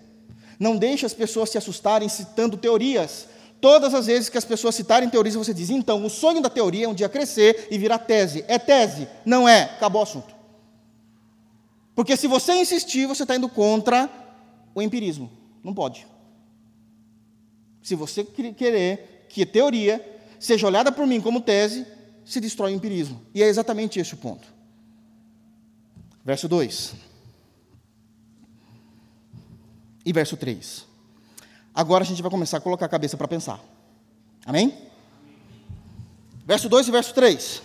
[0.59, 3.29] Não deixe as pessoas se assustarem citando teorias.
[3.61, 6.87] Todas as vezes que as pessoas citarem teorias, você diz: então, o sonho da teoria
[6.87, 8.45] é um dia crescer e virar tese.
[8.49, 9.07] É tese?
[9.25, 9.63] Não é.
[9.63, 10.35] Acabou o assunto.
[11.95, 14.11] Porque se você insistir, você está indo contra
[14.75, 15.31] o empirismo.
[15.63, 16.12] Não pode.
[17.83, 20.01] Se você querer que teoria
[20.39, 21.87] seja olhada por mim como tese,
[22.25, 23.21] se destrói o empirismo.
[23.35, 24.47] E é exatamente esse o ponto.
[26.25, 26.95] Verso 2.
[30.05, 30.87] E verso 3.
[31.75, 33.61] Agora a gente vai começar a colocar a cabeça para pensar.
[34.45, 34.77] Amém?
[36.45, 37.63] Verso 2 e verso 3.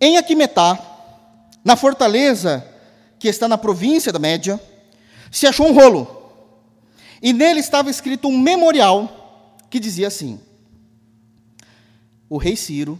[0.00, 0.78] Em Aquimetá,
[1.64, 2.66] na fortaleza
[3.18, 4.60] que está na província da Média,
[5.30, 6.17] se achou um rolo.
[7.20, 10.40] E nele estava escrito um memorial que dizia assim:
[12.28, 12.98] O rei Ciro,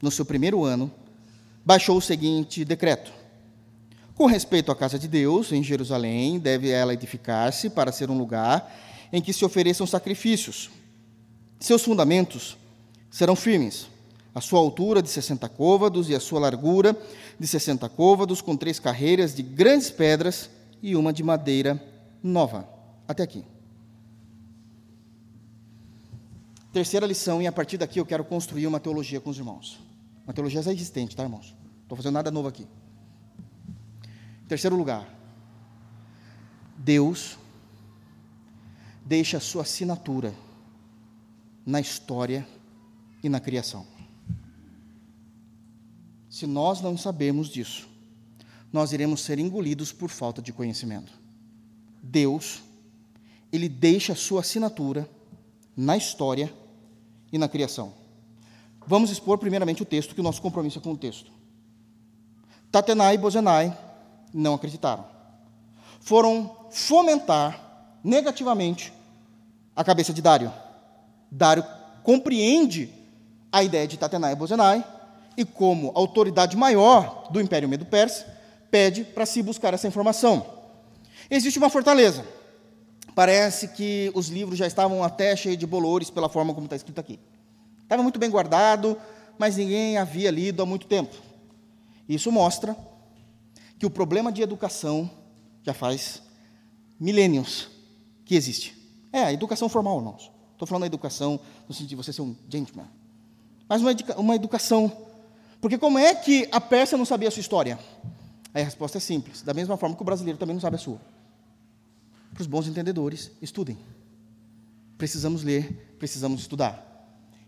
[0.00, 0.90] no seu primeiro ano,
[1.64, 3.12] baixou o seguinte decreto:
[4.14, 8.70] Com respeito à casa de Deus em Jerusalém, deve ela edificar-se para ser um lugar
[9.12, 10.70] em que se ofereçam sacrifícios.
[11.60, 12.56] Seus fundamentos
[13.10, 13.86] serão firmes.
[14.34, 16.96] A sua altura de 60 côvados e a sua largura
[17.38, 20.48] de 60 côvados, com três carreiras de grandes pedras
[20.82, 21.80] e uma de madeira
[22.22, 22.71] nova.
[23.12, 23.44] Até aqui.
[26.72, 29.78] Terceira lição, e a partir daqui eu quero construir uma teologia com os irmãos.
[30.24, 31.54] Uma teologia já existente, tá, irmãos?
[31.60, 32.66] Não estou fazendo nada novo aqui.
[34.48, 35.06] Terceiro lugar,
[36.78, 37.36] Deus
[39.04, 40.32] deixa a sua assinatura
[41.66, 42.48] na história
[43.22, 43.86] e na criação.
[46.30, 47.86] Se nós não sabemos disso,
[48.72, 51.12] nós iremos ser engolidos por falta de conhecimento.
[52.02, 52.62] Deus,
[53.52, 55.08] ele deixa a sua assinatura
[55.76, 56.52] na história
[57.30, 57.92] e na criação.
[58.86, 61.30] Vamos expor primeiramente o texto, que o nosso compromisso é com o texto.
[62.70, 63.76] Tatenai e Bozenai
[64.32, 65.04] não acreditaram.
[66.00, 68.92] Foram fomentar negativamente
[69.76, 70.52] a cabeça de Dário.
[71.30, 71.64] Dário
[72.02, 72.90] compreende
[73.52, 74.84] a ideia de Tatenai e Bozenai
[75.36, 78.26] e, como autoridade maior do Império Medo-Persa,
[78.70, 80.44] pede para se buscar essa informação.
[81.30, 82.24] Existe uma fortaleza.
[83.14, 86.98] Parece que os livros já estavam até cheios de bolores pela forma como está escrito
[86.98, 87.18] aqui.
[87.82, 88.96] Estava muito bem guardado,
[89.38, 91.14] mas ninguém havia lido há muito tempo.
[92.08, 92.76] Isso mostra
[93.78, 95.10] que o problema de educação
[95.62, 96.22] já faz
[96.98, 97.68] milênios
[98.24, 98.76] que existe.
[99.12, 100.30] É, a educação formal, irmãos.
[100.52, 102.86] Estou falando da educação no sentido de você ser um gentleman.
[103.68, 104.90] Mas uma, uma educação.
[105.60, 107.78] Porque como é que a Pérsia não sabia a sua história?
[108.54, 109.42] Aí a resposta é simples.
[109.42, 111.00] Da mesma forma que o brasileiro também não sabe a sua.
[112.32, 113.78] Para os bons entendedores, estudem.
[114.96, 116.88] Precisamos ler, precisamos estudar.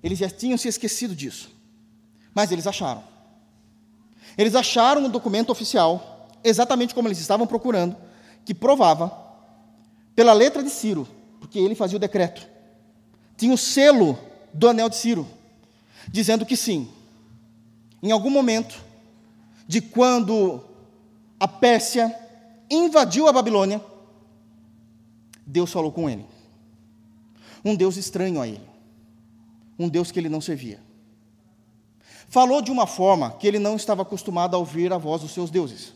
[0.03, 1.51] Eles já tinham se esquecido disso.
[2.35, 3.03] Mas eles acharam.
[4.37, 7.97] Eles acharam no documento oficial, exatamente como eles estavam procurando,
[8.45, 9.25] que provava,
[10.15, 11.09] pela letra de Ciro,
[11.41, 12.47] porque ele fazia o decreto,
[13.37, 14.19] tinha o selo
[14.53, 15.27] do anel de Ciro,
[16.09, 16.89] dizendo que sim,
[18.03, 18.83] em algum momento,
[19.67, 20.63] de quando
[21.39, 22.15] a Pérsia
[22.71, 23.81] invadiu a Babilônia,
[25.47, 26.25] Deus falou com ele.
[27.65, 28.75] Um Deus estranho a ele
[29.79, 30.81] um Deus que ele não servia.
[32.29, 35.51] Falou de uma forma que ele não estava acostumado a ouvir a voz dos seus
[35.51, 35.93] deuses.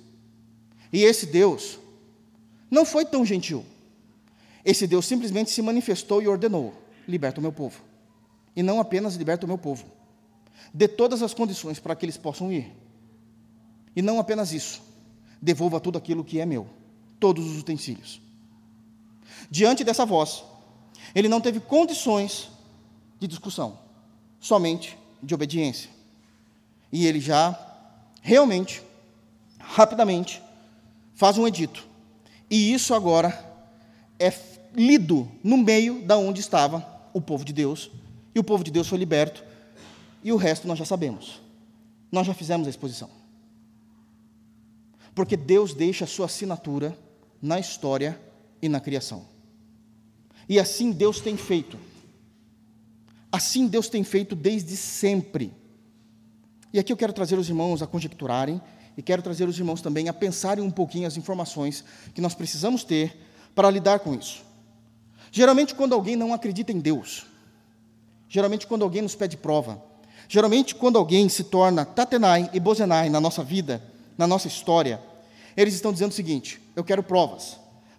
[0.93, 1.79] E esse Deus
[2.71, 3.65] não foi tão gentil.
[4.65, 6.75] Esse Deus simplesmente se manifestou e ordenou:
[7.07, 7.81] liberta o meu povo.
[8.55, 9.87] E não apenas liberta o meu povo,
[10.75, 12.73] dê todas as condições para que eles possam ir.
[13.95, 14.83] E não apenas isso,
[15.41, 16.67] devolva tudo aquilo que é meu,
[17.21, 18.21] todos os utensílios.
[19.51, 20.45] Diante dessa voz,
[21.15, 22.49] ele não teve condições
[23.19, 23.79] de discussão,
[24.41, 25.91] somente de obediência.
[26.93, 27.59] E ele já,
[28.23, 28.83] realmente,
[29.59, 30.43] rapidamente,
[31.15, 31.87] faz um edito.
[32.51, 33.45] E isso agora
[34.19, 34.33] é
[34.75, 37.91] lido no meio da onde estava o povo de Deus.
[38.35, 39.45] E o povo de Deus foi liberto.
[40.23, 41.41] E o resto nós já sabemos.
[42.11, 43.11] Nós já fizemos a exposição.
[45.15, 46.97] Porque Deus deixa a sua assinatura
[47.43, 48.19] na história
[48.61, 49.27] e na criação.
[50.49, 51.79] E assim Deus tem feito.
[53.31, 55.53] Assim Deus tem feito desde sempre.
[56.73, 58.61] E aqui eu quero trazer os irmãos a conjecturarem
[58.97, 62.85] e quero trazer os irmãos também a pensarem um pouquinho as informações que nós precisamos
[62.85, 63.17] ter
[63.55, 64.43] para lidar com isso.
[65.31, 67.27] Geralmente, quando alguém não acredita em Deus,
[68.29, 69.83] geralmente, quando alguém nos pede prova,
[70.29, 73.83] geralmente, quando alguém se torna Tatenai e Bozenai na nossa vida,
[74.17, 75.01] na nossa história,
[75.57, 77.59] eles estão dizendo o seguinte: eu quero provas,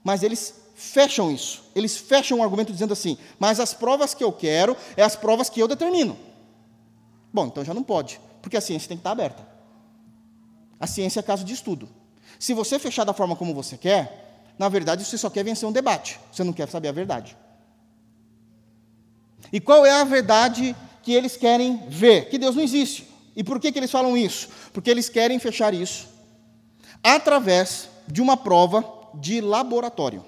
[0.10, 1.62] mas eles fecham isso.
[1.76, 5.52] Eles fecham o argumento dizendo assim: mas as provas que eu quero é as provas
[5.52, 6.18] que eu determino.
[7.32, 9.48] Bom, então já não pode, porque a ciência tem que estar aberta.
[10.80, 11.88] A ciência é caso de estudo.
[12.40, 15.72] Se você fechar da forma como você quer, na verdade você só quer vencer um
[15.72, 17.38] debate, você não quer saber a verdade.
[19.54, 22.30] E qual é a verdade que eles querem ver?
[22.30, 23.08] Que Deus não existe.
[23.36, 24.50] E por que, que eles falam isso?
[24.74, 26.08] Porque eles querem fechar isso
[27.04, 30.24] através de uma prova de laboratório.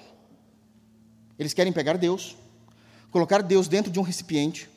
[1.38, 2.36] Eles querem pegar Deus,
[3.10, 4.70] colocar Deus dentro de um recipiente,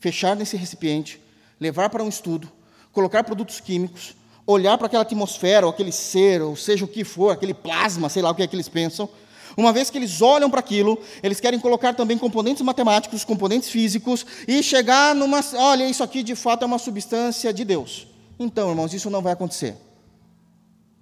[0.00, 1.20] fechar nesse recipiente,
[1.60, 2.50] levar para um estudo,
[2.92, 4.14] colocar produtos químicos,
[4.46, 8.22] olhar para aquela atmosfera, ou aquele ser, ou seja o que for, aquele plasma, sei
[8.22, 9.08] lá o que é que eles pensam.
[9.56, 14.24] Uma vez que eles olham para aquilo, eles querem colocar também componentes matemáticos, componentes físicos,
[14.46, 15.40] e chegar numa.
[15.54, 18.06] Olha, isso aqui de fato é uma substância de Deus.
[18.38, 19.76] Então, irmãos, isso não vai acontecer.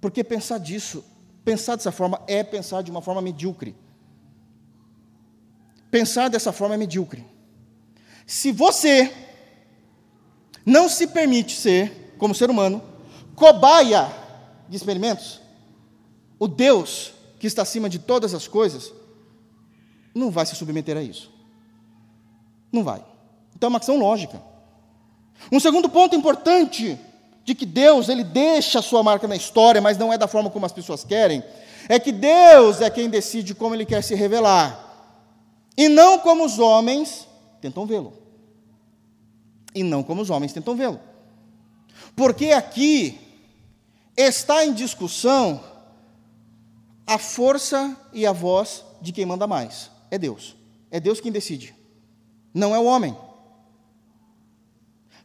[0.00, 1.04] Porque pensar disso
[1.46, 3.76] Pensar dessa forma é pensar de uma forma medíocre.
[5.92, 7.24] Pensar dessa forma é medíocre.
[8.26, 9.14] Se você
[10.64, 12.82] não se permite ser, como ser humano,
[13.36, 14.10] cobaia
[14.68, 15.40] de experimentos,
[16.36, 18.92] o Deus que está acima de todas as coisas
[20.12, 21.30] não vai se submeter a isso.
[22.72, 23.04] Não vai.
[23.54, 24.42] Então é uma ação lógica.
[25.52, 26.98] Um segundo ponto importante
[27.46, 30.50] de que Deus ele deixa a sua marca na história, mas não é da forma
[30.50, 31.44] como as pessoas querem,
[31.88, 34.82] é que Deus é quem decide como ele quer se revelar.
[35.76, 37.28] E não como os homens
[37.60, 38.12] tentam vê-lo.
[39.72, 40.98] E não como os homens tentam vê-lo.
[42.16, 43.20] Porque aqui
[44.16, 45.62] está em discussão
[47.06, 49.88] a força e a voz de quem manda mais.
[50.10, 50.56] É Deus.
[50.90, 51.72] É Deus quem decide.
[52.52, 53.16] Não é o homem.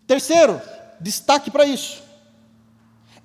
[0.06, 0.62] Terceiro,
[1.00, 2.11] destaque para isso.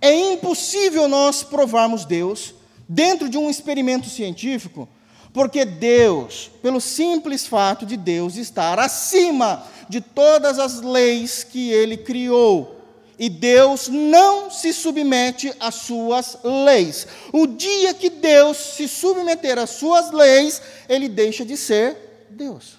[0.01, 2.55] É impossível nós provarmos Deus
[2.89, 4.89] dentro de um experimento científico,
[5.33, 11.97] porque Deus, pelo simples fato de Deus estar acima de todas as leis que ele
[11.97, 12.77] criou,
[13.19, 17.07] e Deus não se submete às suas leis.
[17.33, 22.79] O dia que Deus se submeter às suas leis, ele deixa de ser Deus.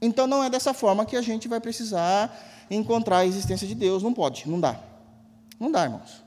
[0.00, 4.02] Então não é dessa forma que a gente vai precisar encontrar a existência de Deus.
[4.02, 4.91] Não pode, não dá.
[5.62, 6.24] Não dá, irmãos.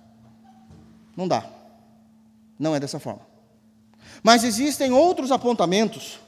[1.13, 1.45] Não dá.
[2.57, 3.19] Não é dessa forma.
[4.23, 6.21] Mas existem outros apontamentos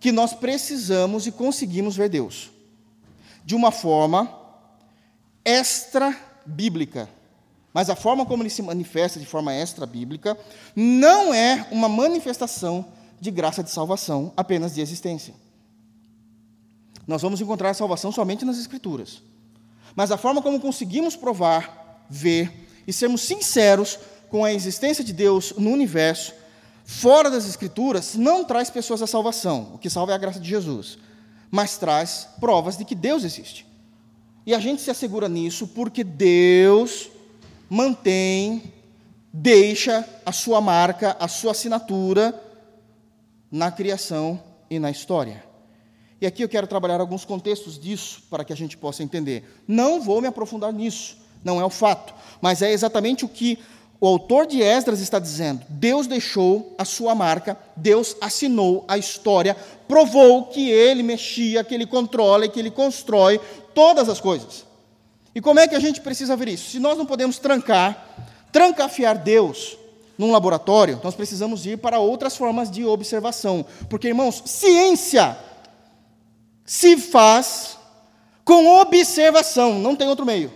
[0.00, 2.50] que nós precisamos e conseguimos ver Deus
[3.44, 4.40] de uma forma
[5.44, 7.10] extra-bíblica.
[7.74, 10.34] Mas a forma como ele se manifesta de forma extra-bíblica
[10.74, 12.86] não é uma manifestação
[13.20, 15.34] de graça de salvação, apenas de existência.
[17.06, 19.22] Nós vamos encontrar a salvação somente nas Escrituras.
[19.94, 23.98] Mas a forma como conseguimos provar, ver e sermos sinceros
[24.28, 26.32] com a existência de Deus no universo,
[26.84, 29.72] fora das Escrituras, não traz pessoas à salvação.
[29.74, 30.98] O que salva é a graça de Jesus.
[31.50, 33.66] Mas traz provas de que Deus existe.
[34.46, 37.10] E a gente se assegura nisso porque Deus
[37.70, 38.72] mantém,
[39.32, 42.40] deixa a sua marca, a sua assinatura
[43.50, 45.44] na criação e na história.
[46.20, 49.44] E aqui eu quero trabalhar alguns contextos disso para que a gente possa entender.
[49.66, 53.58] Não vou me aprofundar nisso, não é o fato, mas é exatamente o que
[54.00, 59.56] o autor de Esdras está dizendo: Deus deixou a sua marca, Deus assinou a história,
[59.86, 63.40] provou que ele mexia, que ele controla e que ele constrói
[63.74, 64.66] todas as coisas.
[65.34, 66.70] E como é que a gente precisa ver isso?
[66.70, 69.76] Se nós não podemos trancar, trancafiar Deus
[70.16, 73.64] num laboratório, nós precisamos ir para outras formas de observação.
[73.88, 75.36] Porque, irmãos, ciência
[76.64, 77.76] se faz
[78.44, 80.52] com observação, não tem outro meio.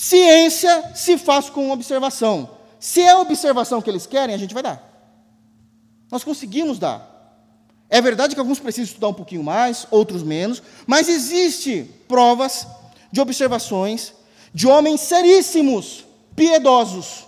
[0.00, 2.56] Ciência se faz com observação.
[2.78, 4.82] Se é a observação que eles querem, a gente vai dar.
[6.10, 7.06] Nós conseguimos dar.
[7.90, 12.66] É verdade que alguns precisam estudar um pouquinho mais, outros menos, mas existe provas
[13.12, 14.14] de observações
[14.54, 17.26] de homens seríssimos, piedosos,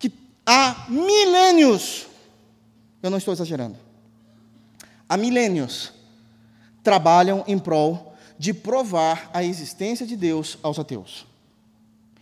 [0.00, 0.12] que
[0.44, 2.08] há milênios,
[3.00, 3.76] eu não estou exagerando,
[5.08, 5.92] há milênios
[6.82, 11.35] trabalham em prol de provar a existência de Deus aos ateus.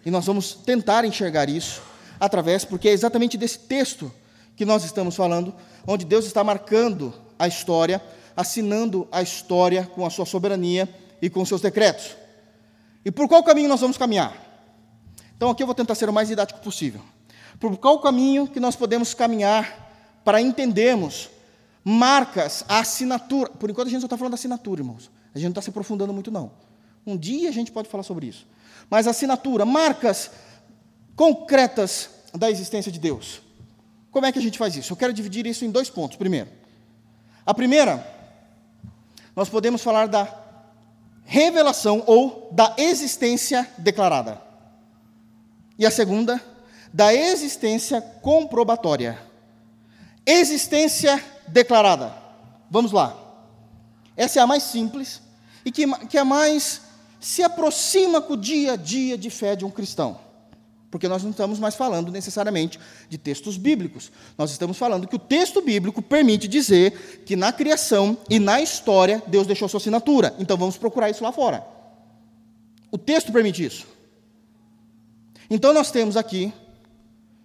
[0.05, 1.83] E nós vamos tentar enxergar isso
[2.21, 4.13] através, porque é exatamente desse texto
[4.57, 5.55] que nós estamos falando,
[5.87, 8.03] onde Deus está marcando a história,
[8.37, 10.89] assinando a história com a sua soberania
[11.21, 12.17] e com seus decretos.
[13.05, 14.37] E por qual caminho nós vamos caminhar?
[15.37, 17.01] Então aqui eu vou tentar ser o mais didático possível.
[17.59, 19.85] Por qual caminho que nós podemos caminhar
[20.25, 21.29] para entendermos
[21.85, 23.51] marcas, a assinatura.
[23.51, 25.11] Por enquanto a gente só está falando da assinatura, irmãos.
[25.35, 26.51] A gente não está se aprofundando muito, não.
[27.07, 28.47] Um dia a gente pode falar sobre isso.
[28.89, 30.31] Mas assinatura, marcas
[31.17, 33.41] concretas da existência de Deus.
[34.11, 34.93] Como é que a gente faz isso?
[34.93, 36.17] Eu quero dividir isso em dois pontos.
[36.17, 36.49] Primeiro,
[37.45, 38.07] a primeira,
[39.35, 40.33] nós podemos falar da
[41.25, 44.41] revelação ou da existência declarada.
[45.79, 46.41] E a segunda,
[46.93, 49.19] da existência comprobatória.
[50.25, 52.15] Existência declarada.
[52.71, 53.17] Vamos lá.
[54.17, 55.21] Essa é a mais simples
[55.65, 56.81] e que, que é a mais
[57.25, 60.19] se aproxima com o dia a dia de fé de um cristão.
[60.91, 64.13] Porque nós não estamos mais falando necessariamente de textos bíblicos.
[64.37, 69.23] Nós estamos falando que o texto bíblico permite dizer que na criação e na história
[69.27, 70.37] Deus deixou sua assinatura.
[70.39, 71.67] Então vamos procurar isso lá fora.
[72.91, 73.87] O texto permite isso.
[75.49, 76.53] Então nós temos aqui,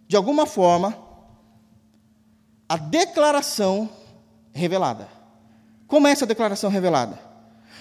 [0.10, 0.98] de alguma forma,
[2.68, 3.90] a declaração
[4.52, 5.08] revelada.
[5.88, 7.29] Como é essa declaração revelada?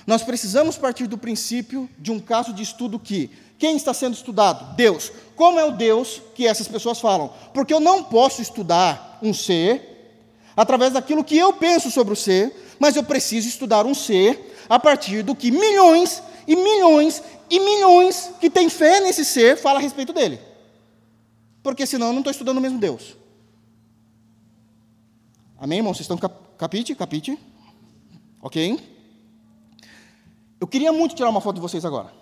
[0.09, 4.75] Nós precisamos partir do princípio de um caso de estudo que quem está sendo estudado?
[4.75, 5.13] Deus.
[5.37, 7.31] Como é o Deus que essas pessoas falam?
[7.53, 10.17] Porque eu não posso estudar um ser
[10.57, 14.79] através daquilo que eu penso sobre o ser, mas eu preciso estudar um ser a
[14.79, 19.83] partir do que milhões e milhões e milhões que têm fé nesse ser falam a
[19.83, 20.41] respeito dele.
[21.63, 23.15] Porque senão eu não estou estudando o mesmo Deus.
[25.59, 25.99] Amém, irmãos?
[25.99, 26.95] Vocês estão cap capite?
[26.95, 27.39] Capite?
[28.41, 28.97] Ok?
[30.61, 32.13] Eu queria muito tirar uma foto de vocês agora.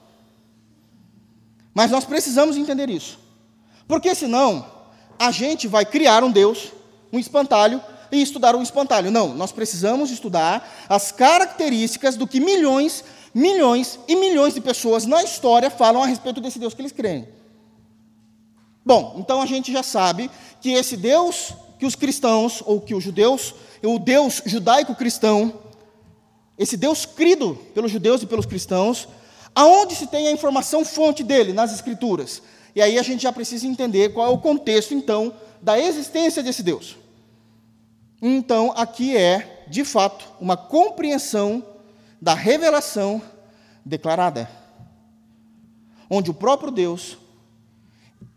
[1.74, 3.18] Mas nós precisamos entender isso.
[3.86, 4.66] Porque senão,
[5.18, 6.72] a gente vai criar um Deus,
[7.12, 7.80] um espantalho,
[8.10, 9.10] e estudar um espantalho.
[9.10, 15.22] Não, nós precisamos estudar as características do que milhões, milhões e milhões de pessoas na
[15.22, 17.28] história falam a respeito desse Deus que eles creem.
[18.84, 20.30] Bom, então a gente já sabe
[20.60, 25.52] que esse Deus que os cristãos, ou que os judeus, o Deus judaico-cristão,
[26.58, 29.08] esse Deus crido pelos judeus e pelos cristãos,
[29.54, 31.52] aonde se tem a informação fonte dele?
[31.52, 32.42] Nas Escrituras.
[32.74, 36.62] E aí a gente já precisa entender qual é o contexto, então, da existência desse
[36.62, 36.96] Deus.
[38.20, 41.64] Então, aqui é, de fato, uma compreensão
[42.20, 43.20] da revelação
[43.84, 44.50] declarada,
[46.08, 47.18] onde o próprio Deus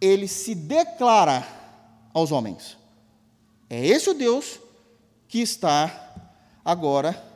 [0.02, 1.46] ele se declara
[2.14, 2.78] aos homens.
[3.70, 4.60] É esse o Deus
[5.28, 6.14] que está
[6.64, 7.29] agora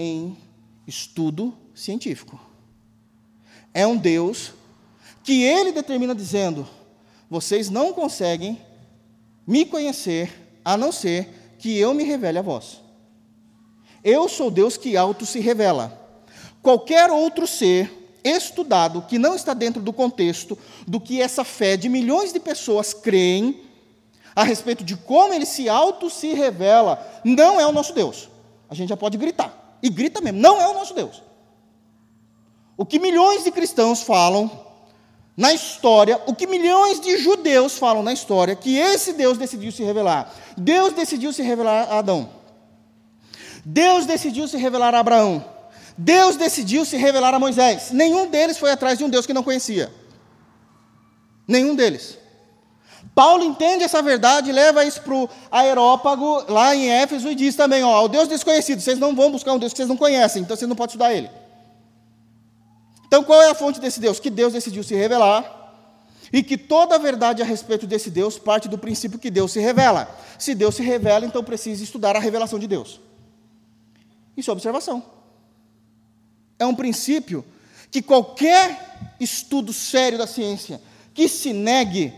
[0.00, 0.38] em
[0.86, 2.40] estudo científico.
[3.74, 4.52] É um Deus
[5.24, 6.68] que ele determina dizendo:
[7.28, 8.60] vocês não conseguem
[9.44, 12.80] me conhecer a não ser que eu me revele a vós.
[14.04, 16.00] Eu sou Deus que auto se revela.
[16.62, 17.90] Qualquer outro ser
[18.22, 22.94] estudado que não está dentro do contexto do que essa fé de milhões de pessoas
[22.94, 23.64] creem
[24.36, 28.28] a respeito de como ele se auto se revela, não é o nosso Deus.
[28.70, 29.57] A gente já pode gritar.
[29.82, 31.22] E grita mesmo, não é o nosso Deus.
[32.76, 34.66] O que milhões de cristãos falam
[35.36, 39.84] na história, o que milhões de judeus falam na história, que esse Deus decidiu se
[39.84, 40.34] revelar.
[40.56, 42.28] Deus decidiu se revelar a Adão.
[43.64, 45.44] Deus decidiu se revelar a Abraão.
[45.96, 47.90] Deus decidiu se revelar a Moisés.
[47.92, 49.92] Nenhum deles foi atrás de um Deus que não conhecia.
[51.46, 52.18] Nenhum deles.
[53.14, 57.82] Paulo entende essa verdade, leva isso para o aerópago lá em Éfeso e diz também:
[57.82, 60.56] ó, o Deus desconhecido, vocês não vão buscar um Deus que vocês não conhecem, então
[60.56, 61.30] vocês não podem estudar ele.
[63.06, 64.20] Então, qual é a fonte desse Deus?
[64.20, 65.56] Que Deus decidiu se revelar
[66.32, 69.60] e que toda a verdade a respeito desse Deus parte do princípio que Deus se
[69.60, 70.08] revela.
[70.38, 73.00] Se Deus se revela, então precisa estudar a revelação de Deus.
[74.36, 75.02] Isso é observação.
[76.58, 77.44] É um princípio
[77.90, 80.80] que qualquer estudo sério da ciência
[81.14, 82.12] que se negue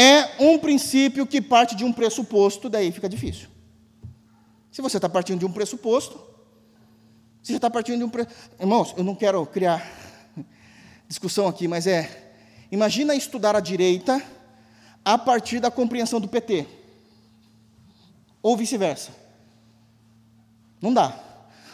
[0.00, 3.48] é um princípio que parte de um pressuposto, daí fica difícil.
[4.70, 6.20] Se você está partindo de um pressuposto,
[7.42, 8.08] você já está partindo de um.
[8.08, 8.52] pressuposto.
[8.60, 9.84] Irmãos, eu não quero criar
[11.08, 12.32] discussão aqui, mas é.
[12.70, 14.22] Imagina estudar a direita
[15.04, 16.64] a partir da compreensão do PT.
[18.40, 19.10] Ou vice-versa.
[20.80, 21.18] Não dá.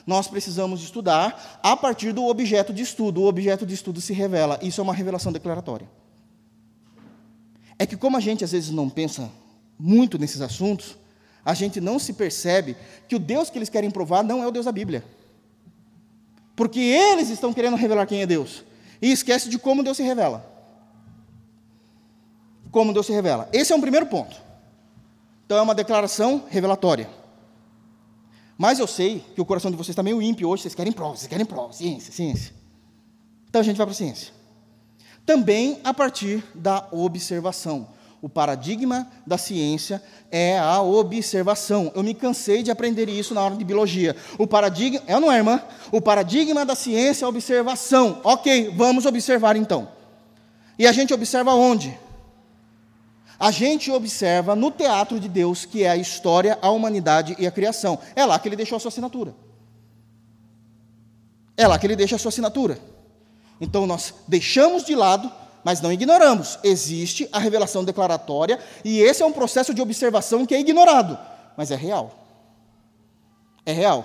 [0.07, 3.21] Nós precisamos estudar a partir do objeto de estudo.
[3.21, 4.59] O objeto de estudo se revela.
[4.63, 6.04] Isso é uma revelação declaratória.
[7.79, 9.31] É que, como a gente às vezes não pensa
[9.79, 10.97] muito nesses assuntos,
[11.45, 12.77] a gente não se percebe
[13.09, 15.05] que o Deus que eles querem provar não é o Deus da Bíblia.
[16.57, 18.65] Porque eles estão querendo revelar quem é Deus
[19.03, 20.51] e esquece de como Deus se revela.
[22.71, 23.49] Como Deus se revela.
[23.53, 24.37] Esse é um primeiro ponto.
[25.45, 27.11] Então é uma declaração revelatória.
[28.57, 31.17] Mas eu sei que o coração de vocês está meio ímpio hoje, vocês querem prova,
[31.17, 32.55] vocês querem prova, ciência, ciência.
[33.49, 34.33] Então a gente vai para a ciência.
[35.27, 37.89] Também a partir da observação.
[38.21, 41.93] O paradigma da ciência é a observação.
[41.95, 44.17] Eu me cansei de aprender isso na aula de biologia.
[44.39, 45.63] O paradigma, é ou não é, irmã?
[45.93, 48.21] O paradigma da ciência é a observação.
[48.25, 49.89] Ok, vamos observar então.
[50.79, 51.99] E a gente observa onde?
[53.39, 57.51] A gente observa no teatro de Deus, que é a história, a humanidade e a
[57.51, 57.99] criação.
[58.17, 59.35] É lá que ele deixou a sua assinatura.
[61.57, 62.79] É lá que ele deixa a sua assinatura.
[63.61, 65.31] Então nós deixamos de lado
[65.65, 66.59] mas não ignoramos.
[66.63, 71.19] Existe a revelação declaratória, e esse é um processo de observação que é ignorado,
[71.57, 72.13] mas é real.
[73.65, 74.05] É real.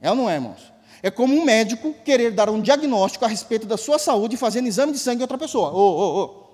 [0.00, 0.72] É ou não é, irmãos?
[1.00, 4.92] É como um médico querer dar um diagnóstico a respeito da sua saúde fazendo exame
[4.92, 5.70] de sangue em outra pessoa.
[5.72, 6.46] Oh, oh, oh.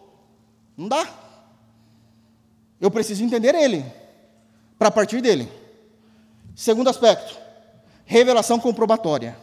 [0.76, 1.09] Não dá.
[2.78, 3.85] Eu preciso entender ele,
[4.78, 5.51] para partir dele.
[6.55, 7.39] Segundo aspecto,
[8.05, 9.37] revelação comprobatória.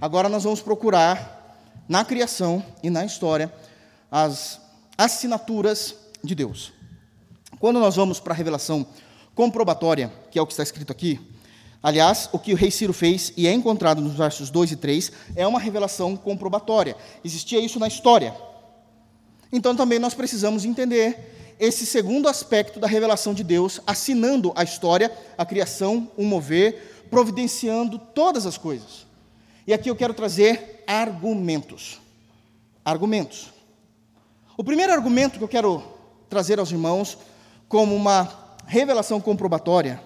[0.00, 1.56] Agora nós vamos procurar
[1.88, 3.52] na criação e na história
[4.10, 4.60] as
[4.96, 6.72] assinaturas de Deus.
[7.58, 8.86] Quando nós vamos para a revelação
[9.34, 11.20] comprobatória, que é o que está escrito aqui,
[11.80, 15.12] Aliás, o que o rei Ciro fez, e é encontrado nos versos 2 e 3,
[15.36, 16.96] é uma revelação comprobatória.
[17.24, 18.34] Existia isso na história.
[19.52, 25.10] Então também nós precisamos entender esse segundo aspecto da revelação de Deus, assinando a história,
[25.36, 29.07] a criação, o mover, providenciando todas as coisas.
[29.68, 32.00] E aqui eu quero trazer argumentos.
[32.82, 33.52] Argumentos.
[34.56, 35.84] O primeiro argumento que eu quero
[36.26, 37.18] trazer aos irmãos
[37.68, 40.02] como uma revelação comprobatória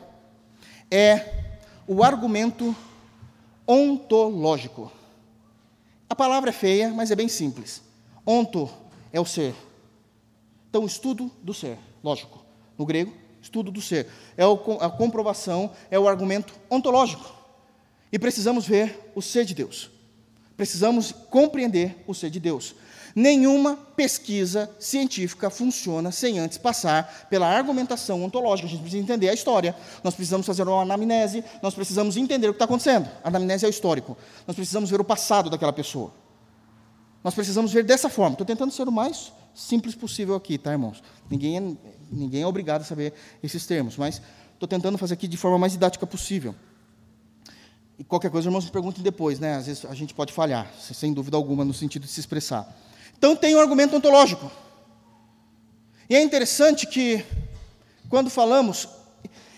[0.90, 2.74] é o argumento
[3.64, 4.90] ontológico.
[6.10, 7.82] A palavra é feia, mas é bem simples.
[8.26, 8.68] Onto
[9.12, 9.54] é o ser.
[10.70, 12.44] Então, estudo do ser, lógico.
[12.76, 14.08] No grego, estudo do ser.
[14.36, 17.41] É a comprovação, é o argumento ontológico.
[18.12, 19.90] E precisamos ver o ser de Deus.
[20.56, 22.74] Precisamos compreender o ser de Deus.
[23.14, 28.66] Nenhuma pesquisa científica funciona sem antes passar pela argumentação ontológica.
[28.66, 29.74] A gente precisa entender a história.
[30.04, 33.08] Nós precisamos fazer uma anamnese, nós precisamos entender o que está acontecendo.
[33.22, 34.16] A anamnese é o histórico.
[34.46, 36.12] Nós precisamos ver o passado daquela pessoa.
[37.22, 38.32] Nós precisamos ver dessa forma.
[38.32, 41.02] Estou tentando ser o mais simples possível aqui, tá, irmãos?
[41.30, 44.22] Ninguém é, ninguém é obrigado a saber esses termos, mas
[44.54, 46.54] estou tentando fazer aqui de forma mais didática possível.
[47.98, 49.56] E qualquer coisa, irmãos, me perguntem depois, né?
[49.56, 52.66] Às vezes a gente pode falhar, sem dúvida alguma, no sentido de se expressar.
[53.16, 54.50] Então tem um argumento ontológico.
[56.08, 57.24] E é interessante que,
[58.08, 58.88] quando falamos,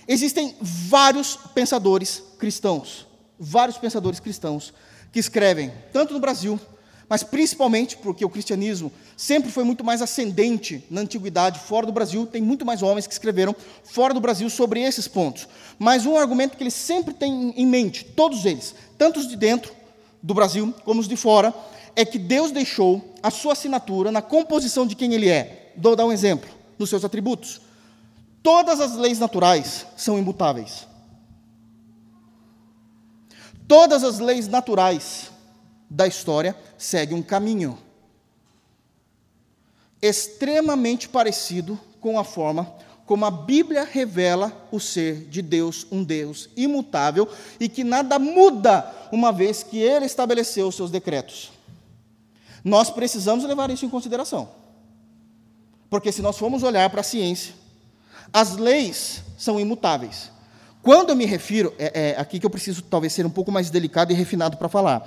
[0.07, 3.07] existem vários pensadores cristãos,
[3.39, 4.73] vários pensadores cristãos
[5.11, 6.61] que escrevem, tanto no Brasil,
[7.09, 12.27] mas principalmente porque o cristianismo sempre foi muito mais ascendente na antiguidade, fora do Brasil,
[12.27, 15.49] tem muito mais homens que escreveram fora do Brasil sobre esses pontos.
[15.79, 19.73] Mas um argumento que eles sempre têm em mente, todos eles, tanto os de dentro
[20.23, 21.55] do Brasil como os de fora,
[21.97, 25.73] é que Deus deixou a sua assinatura na composição de quem Ele é.
[25.77, 26.49] Vou dar um exemplo,
[26.79, 27.61] nos seus atributos.
[28.43, 30.87] Todas as leis naturais são imutáveis.
[33.67, 35.31] Todas as leis naturais
[35.95, 37.79] da história seguem um caminho
[40.03, 42.75] extremamente parecido com a forma
[43.07, 47.29] como a Bíblia revela o ser de Deus, um Deus imutável
[47.61, 51.53] e que nada muda uma vez que ele estabeleceu os seus decretos.
[52.65, 54.49] Nós precisamos levar isso em consideração.
[55.91, 57.55] Porque se nós formos olhar para a ciência,
[58.33, 60.31] as leis são imutáveis.
[60.83, 63.69] Quando eu me refiro, é, é aqui que eu preciso talvez ser um pouco mais
[63.69, 65.07] delicado e refinado para falar.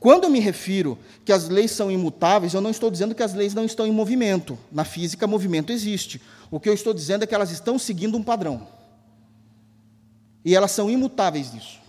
[0.00, 3.34] Quando eu me refiro que as leis são imutáveis, eu não estou dizendo que as
[3.34, 4.58] leis não estão em movimento.
[4.70, 6.20] Na física, movimento existe.
[6.50, 8.66] O que eu estou dizendo é que elas estão seguindo um padrão.
[10.44, 11.80] E elas são imutáveis nisso.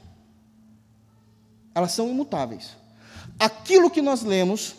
[1.76, 2.76] Elas são imutáveis.
[3.40, 4.76] Aquilo que nós lemos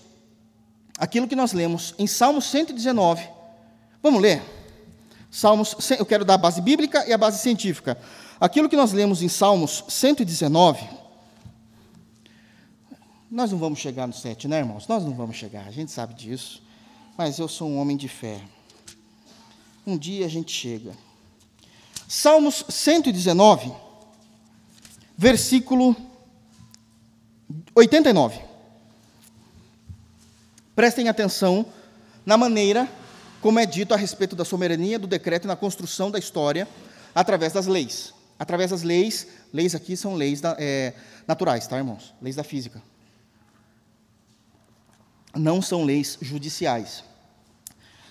[1.01, 3.27] aquilo que nós lemos em Salmos 119.
[4.03, 4.43] Vamos ler?
[5.31, 7.97] Salmos, eu quero dar a base bíblica e a base científica.
[8.39, 10.87] Aquilo que nós lemos em Salmos 119,
[13.31, 14.89] nós não vamos chegar no 7, né, irmãos?
[14.89, 16.63] Nós não vamos chegar, a gente sabe disso.
[17.17, 18.41] Mas eu sou um homem de fé.
[19.87, 20.93] Um dia a gente chega.
[22.09, 23.73] Salmos 119,
[25.17, 25.95] versículo
[27.75, 28.41] 89.
[30.75, 31.65] Prestem atenção
[32.27, 32.89] na maneira
[33.41, 36.67] como é dito a respeito da soberania do decreto e na construção da história
[37.15, 38.13] através das leis.
[38.39, 40.95] Através das leis, leis aqui são leis da, é,
[41.29, 42.15] naturais, tá, irmãos?
[42.21, 42.83] Leis da física.
[45.35, 47.05] Não são leis judiciais.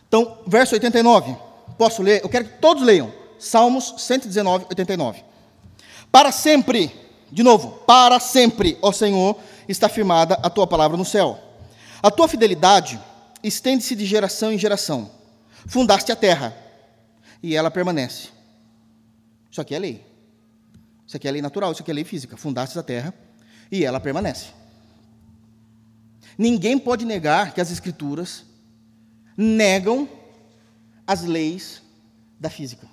[0.07, 1.35] Então, verso 89.
[1.77, 2.21] Posso ler?
[2.23, 3.13] Eu quero que todos leiam.
[3.37, 5.23] Salmos 119, 89.
[6.11, 6.91] Para sempre,
[7.31, 11.39] de novo, para sempre, ó Senhor, está firmada a tua palavra no céu.
[12.01, 12.99] A tua fidelidade
[13.43, 15.09] estende-se de geração em geração.
[15.67, 16.55] Fundaste a terra
[17.41, 18.29] e ela permanece.
[19.51, 20.05] Isso aqui é lei.
[21.05, 22.35] Isso aqui é lei natural, isso aqui é lei física.
[22.35, 23.13] Fundaste a terra
[23.71, 24.47] e ela permanece.
[26.39, 28.45] Ninguém pode negar que as escrituras
[29.35, 30.07] negam
[31.05, 31.81] as leis
[32.39, 32.87] da física,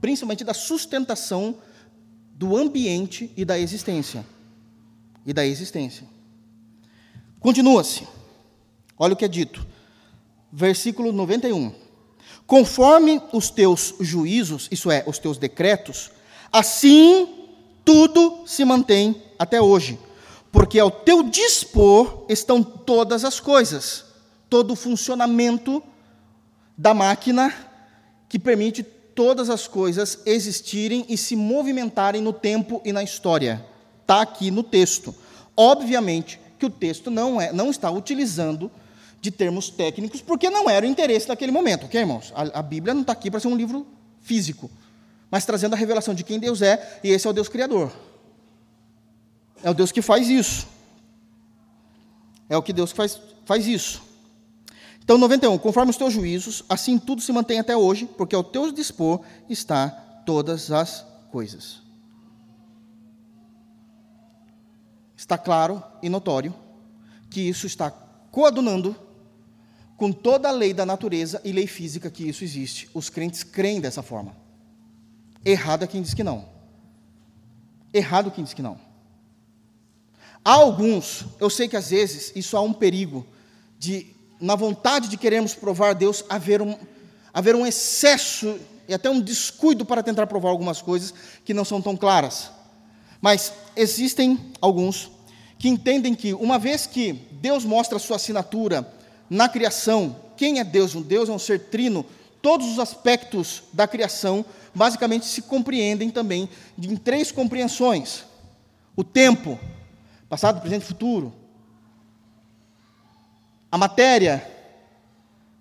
[0.00, 1.56] principalmente da sustentação
[2.34, 4.24] do ambiente e da existência.
[5.26, 6.06] E da existência.
[7.40, 8.06] Continua-se.
[8.96, 9.66] Olha o que é dito.
[10.52, 11.74] Versículo 91.
[12.46, 16.12] Conforme os teus juízos, isso é, os teus decretos,
[16.52, 17.48] assim
[17.84, 19.98] tudo se mantém até hoje.
[20.52, 24.04] Porque ao teu dispor estão todas as coisas,
[24.48, 25.82] todo o funcionamento
[26.76, 27.52] da máquina
[28.28, 33.64] que permite todas as coisas existirem e se movimentarem no tempo e na história.
[34.02, 35.14] Está aqui no texto.
[35.56, 38.70] Obviamente, que o texto não, é, não está utilizando
[39.20, 42.32] de termos técnicos, porque não era o interesse daquele momento, ok, irmãos?
[42.34, 43.86] A, a Bíblia não está aqui para ser um livro
[44.20, 44.70] físico,
[45.30, 47.92] mas trazendo a revelação de quem Deus é, e esse é o Deus Criador.
[49.62, 50.66] É o Deus que faz isso.
[52.48, 54.02] É o que Deus faz, faz isso.
[55.04, 55.58] Então, 91.
[55.58, 59.88] Conforme os teus juízos, assim tudo se mantém até hoje, porque ao teu dispor está
[60.24, 61.80] todas as coisas.
[65.16, 66.54] Está claro e notório
[67.30, 67.90] que isso está
[68.30, 68.94] coadunando
[69.96, 72.90] com toda a lei da natureza e lei física que isso existe.
[72.92, 74.34] Os crentes creem dessa forma.
[75.44, 76.48] Errado é quem diz que não.
[77.94, 78.78] Errado quem diz que não.
[80.44, 83.24] Há alguns, eu sei que às vezes isso há um perigo
[83.78, 84.06] de,
[84.40, 86.76] na vontade de queremos provar Deus, haver um,
[87.32, 91.14] haver um excesso e até um descuido para tentar provar algumas coisas
[91.44, 92.50] que não são tão claras.
[93.20, 95.10] Mas existem alguns
[95.58, 98.92] que entendem que, uma vez que Deus mostra a sua assinatura
[99.30, 100.96] na criação, quem é Deus?
[100.96, 102.04] Um Deus é um ser trino,
[102.42, 108.24] todos os aspectos da criação basicamente se compreendem também em três compreensões:
[108.96, 109.56] o tempo,
[110.32, 111.30] passado, presente e futuro,
[113.70, 114.50] a matéria,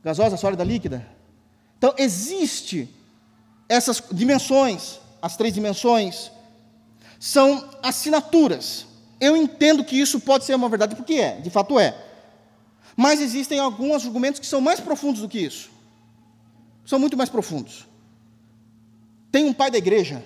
[0.01, 1.05] gasosa, sólida, líquida.
[1.77, 2.89] Então, existe
[3.67, 6.31] essas dimensões, as três dimensões,
[7.19, 8.85] são assinaturas.
[9.19, 11.93] Eu entendo que isso pode ser uma verdade, porque é, de fato é.
[12.95, 15.69] Mas existem alguns argumentos que são mais profundos do que isso.
[16.85, 17.85] São muito mais profundos.
[19.33, 20.23] Tem um pai da igreja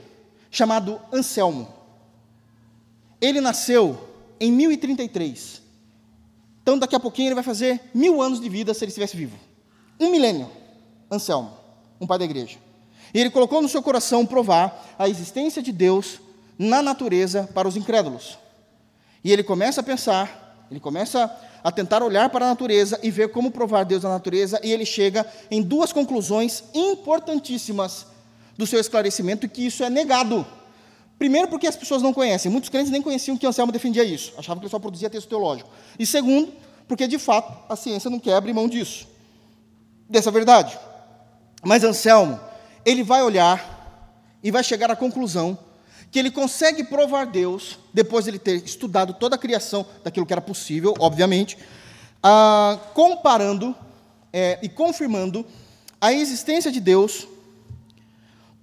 [0.52, 1.68] chamado Anselmo.
[3.20, 5.62] Ele nasceu em 1033.
[6.62, 9.38] Então, daqui a pouquinho, ele vai fazer mil anos de vida se ele estivesse vivo.
[10.00, 10.50] Um milênio.
[11.12, 11.54] Anselmo,
[12.02, 12.58] um pai da igreja.
[13.14, 16.20] E ele colocou no seu coração provar a existência de Deus
[16.58, 18.38] na natureza para os incrédulos.
[19.24, 21.32] E ele começa a pensar, ele começa
[21.64, 24.86] a tentar olhar para a natureza e ver como provar Deus na natureza, e ele
[24.86, 28.06] chega em duas conclusões importantíssimas
[28.58, 30.46] do seu esclarecimento, que isso é negado.
[31.18, 34.60] Primeiro, porque as pessoas não conhecem, muitos crentes nem conheciam que Anselmo defendia isso, achavam
[34.60, 35.70] que ele só produzia texto teológico.
[35.98, 36.52] E segundo,
[36.88, 39.08] porque de fato a ciência não quebra mão disso,
[40.10, 40.78] dessa verdade.
[41.64, 42.40] Mas Anselmo,
[42.86, 43.74] ele vai olhar
[44.44, 45.58] e vai chegar à conclusão
[46.12, 50.34] que ele consegue provar Deus, depois de ele ter estudado toda a criação daquilo que
[50.34, 51.58] era possível, obviamente,
[52.22, 53.76] ah, comparando
[54.32, 55.46] é, e confirmando
[56.00, 57.28] a existência de Deus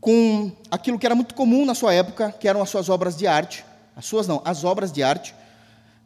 [0.02, 3.24] com aquilo que era muito comum na sua época, que eram as suas obras de
[3.24, 5.32] arte, as suas não, as obras de arte,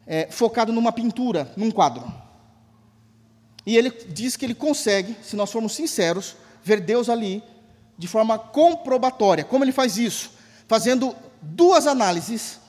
[0.05, 2.03] é, focado numa pintura, num quadro.
[3.65, 7.43] E ele diz que ele consegue, se nós formos sinceros, ver Deus ali
[7.97, 9.43] de forma comprobatória.
[9.43, 10.29] Como ele faz isso?
[10.67, 12.59] Fazendo duas análises,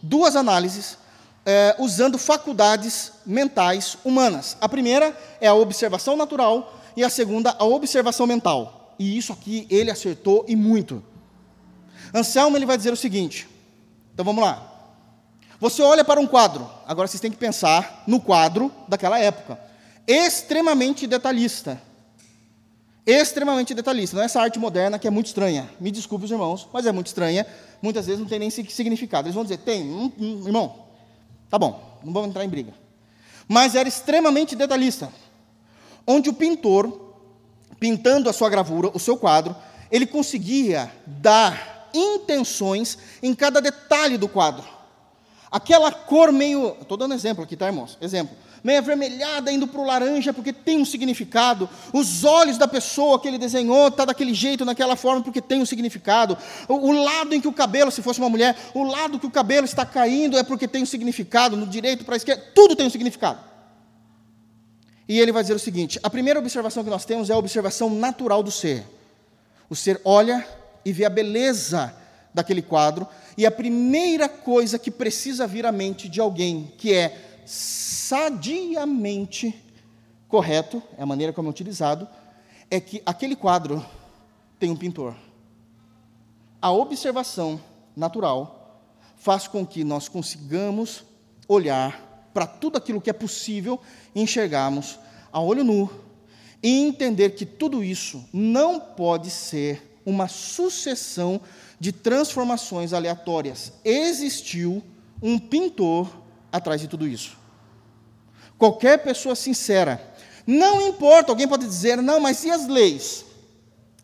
[0.00, 0.98] duas análises,
[1.44, 4.56] é, usando faculdades mentais humanas.
[4.60, 8.85] A primeira é a observação natural e a segunda, a observação mental.
[8.98, 11.02] E isso aqui ele acertou e muito.
[12.14, 13.48] Anselmo ele vai dizer o seguinte.
[14.12, 14.72] Então vamos lá.
[15.60, 16.68] Você olha para um quadro.
[16.86, 19.58] Agora vocês têm que pensar no quadro daquela época,
[20.06, 21.80] extremamente detalhista
[23.06, 24.16] extremamente detalhista.
[24.16, 25.70] Não é essa arte moderna que é muito estranha.
[25.80, 27.46] Me desculpe os irmãos, mas é muito estranha.
[27.80, 29.28] Muitas vezes não tem nem significado.
[29.28, 30.86] Eles vão dizer, tem, um, um, irmão,
[31.48, 32.74] tá bom, não vamos entrar em briga.
[33.46, 35.08] Mas era extremamente detalhista.
[36.04, 37.05] Onde o pintor,
[37.78, 39.54] pintando a sua gravura, o seu quadro,
[39.90, 44.64] ele conseguia dar intenções em cada detalhe do quadro.
[45.50, 46.76] Aquela cor meio.
[46.80, 47.96] Estou dando exemplo aqui, tá, irmãos?
[48.00, 51.70] Exemplo meio avermelhada, indo para o laranja, porque tem um significado.
[51.92, 55.66] Os olhos da pessoa que ele desenhou está daquele jeito, naquela forma, porque tem um
[55.66, 56.36] significado.
[56.68, 59.30] O, o, lado em que o cabelo, se fosse uma mulher, o lado que o
[59.30, 62.86] cabelo está caindo é porque tem um significado, no direito para a esquerda, tudo tem
[62.86, 63.38] um significado.
[65.08, 67.90] E ele vai dizer o seguinte: a primeira observação que nós temos é a observação
[67.90, 68.84] natural do ser.
[69.68, 70.46] O ser olha
[70.84, 71.94] e vê a beleza
[72.32, 77.40] daquele quadro, e a primeira coisa que precisa vir à mente de alguém que é
[77.46, 79.54] sadiamente
[80.28, 82.06] correto, é a maneira como é utilizado,
[82.70, 83.84] é que aquele quadro
[84.58, 85.16] tem um pintor.
[86.60, 87.58] A observação
[87.96, 88.82] natural
[89.16, 91.04] faz com que nós consigamos
[91.48, 92.05] olhar
[92.36, 93.80] para tudo aquilo que é possível
[94.14, 94.98] enxergarmos
[95.32, 95.90] a olho nu
[96.62, 101.40] e entender que tudo isso não pode ser uma sucessão
[101.80, 103.72] de transformações aleatórias.
[103.82, 104.82] Existiu
[105.22, 106.14] um pintor
[106.52, 107.38] atrás de tudo isso.
[108.58, 110.14] Qualquer pessoa sincera.
[110.46, 113.24] Não importa, alguém pode dizer, não, mas e as leis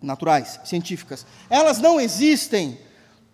[0.01, 1.27] naturais, científicas?
[1.51, 2.79] Elas não existem.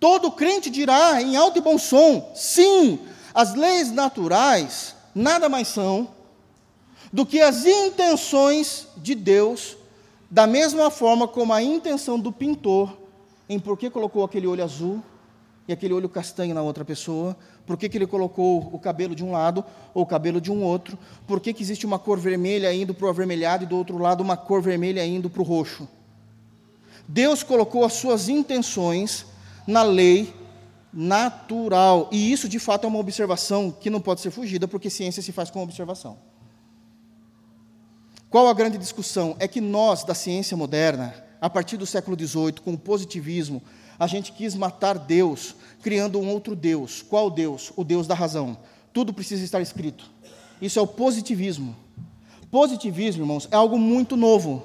[0.01, 2.99] Todo crente dirá em alto e bom som: sim,
[3.39, 6.09] as leis naturais nada mais são
[7.13, 9.77] do que as intenções de Deus,
[10.29, 12.99] da mesma forma como a intenção do pintor
[13.49, 15.01] em por que colocou aquele olho azul
[15.69, 19.25] e aquele olho castanho na outra pessoa, por que, que ele colocou o cabelo de
[19.25, 19.65] um lado
[19.95, 23.07] ou o cabelo de um outro, por que, que existe uma cor vermelha indo para
[23.07, 25.89] o avermelhado e do outro lado uma cor vermelha indo para o roxo.
[27.07, 29.25] Deus colocou as suas intenções
[29.65, 30.35] na lei
[30.93, 35.23] natural, e isso de fato é uma observação que não pode ser fugida, porque ciência
[35.23, 36.19] se faz com observação.
[38.31, 39.37] Qual a grande discussão?
[39.39, 43.63] É que nós, da ciência moderna, a partir do século XVIII, com o positivismo,
[43.99, 47.03] a gente quis matar Deus, criando um outro Deus.
[47.03, 47.73] Qual Deus?
[47.77, 48.59] O Deus da razão.
[48.93, 50.11] Tudo precisa estar escrito.
[50.61, 51.77] Isso é o positivismo.
[52.51, 54.63] Positivismo, irmãos, é algo muito novo.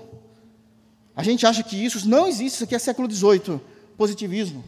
[1.15, 3.59] A gente acha que isso não existe, isso aqui é século XVIII.
[3.97, 4.63] Positivismo.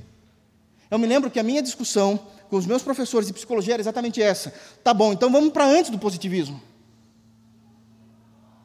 [0.95, 2.17] Eu me lembro que a minha discussão
[2.49, 4.53] com os meus professores de psicologia era exatamente essa.
[4.81, 6.61] Tá bom, então vamos para antes do positivismo.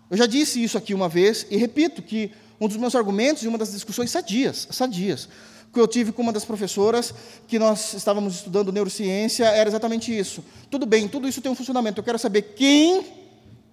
[0.08, 3.48] Eu já disse isso aqui uma vez e repito que um dos meus argumentos e
[3.48, 5.28] uma das discussões sadias, sadias,
[5.72, 7.12] que eu tive com uma das professoras
[7.48, 10.44] que nós estávamos estudando neurociência era exatamente isso.
[10.70, 11.98] Tudo bem, tudo isso tem um funcionamento.
[11.98, 13.04] Eu quero saber quem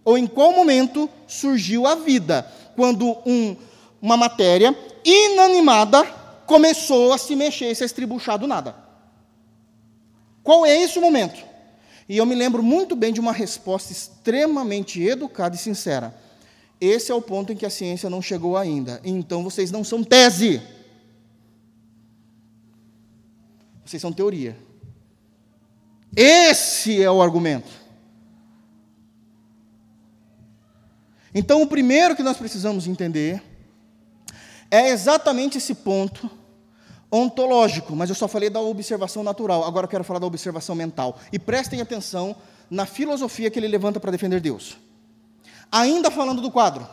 [0.04, 3.56] ou em qual momento surgiu a vida quando um,
[4.02, 8.76] uma matéria inanimada começou a se mexer, se a estribuchar do nada.
[10.42, 11.46] Qual é esse o momento?
[12.10, 16.16] E eu me lembro muito bem de uma resposta extremamente educada e sincera.
[16.80, 19.02] Esse é o ponto em que a ciência não chegou ainda.
[19.04, 20.62] Então vocês não são tese.
[23.86, 24.58] Vocês são teoria.
[26.16, 27.70] Esse é o argumento.
[31.34, 33.44] Então, o primeiro que nós precisamos entender
[34.72, 36.30] é exatamente esse ponto
[37.12, 41.20] ontológico, mas eu só falei da observação natural, agora eu quero falar da observação mental.
[41.32, 42.36] E prestem atenção
[42.70, 44.78] na filosofia que ele levanta para defender Deus.
[45.72, 46.88] Ainda falando do quadro,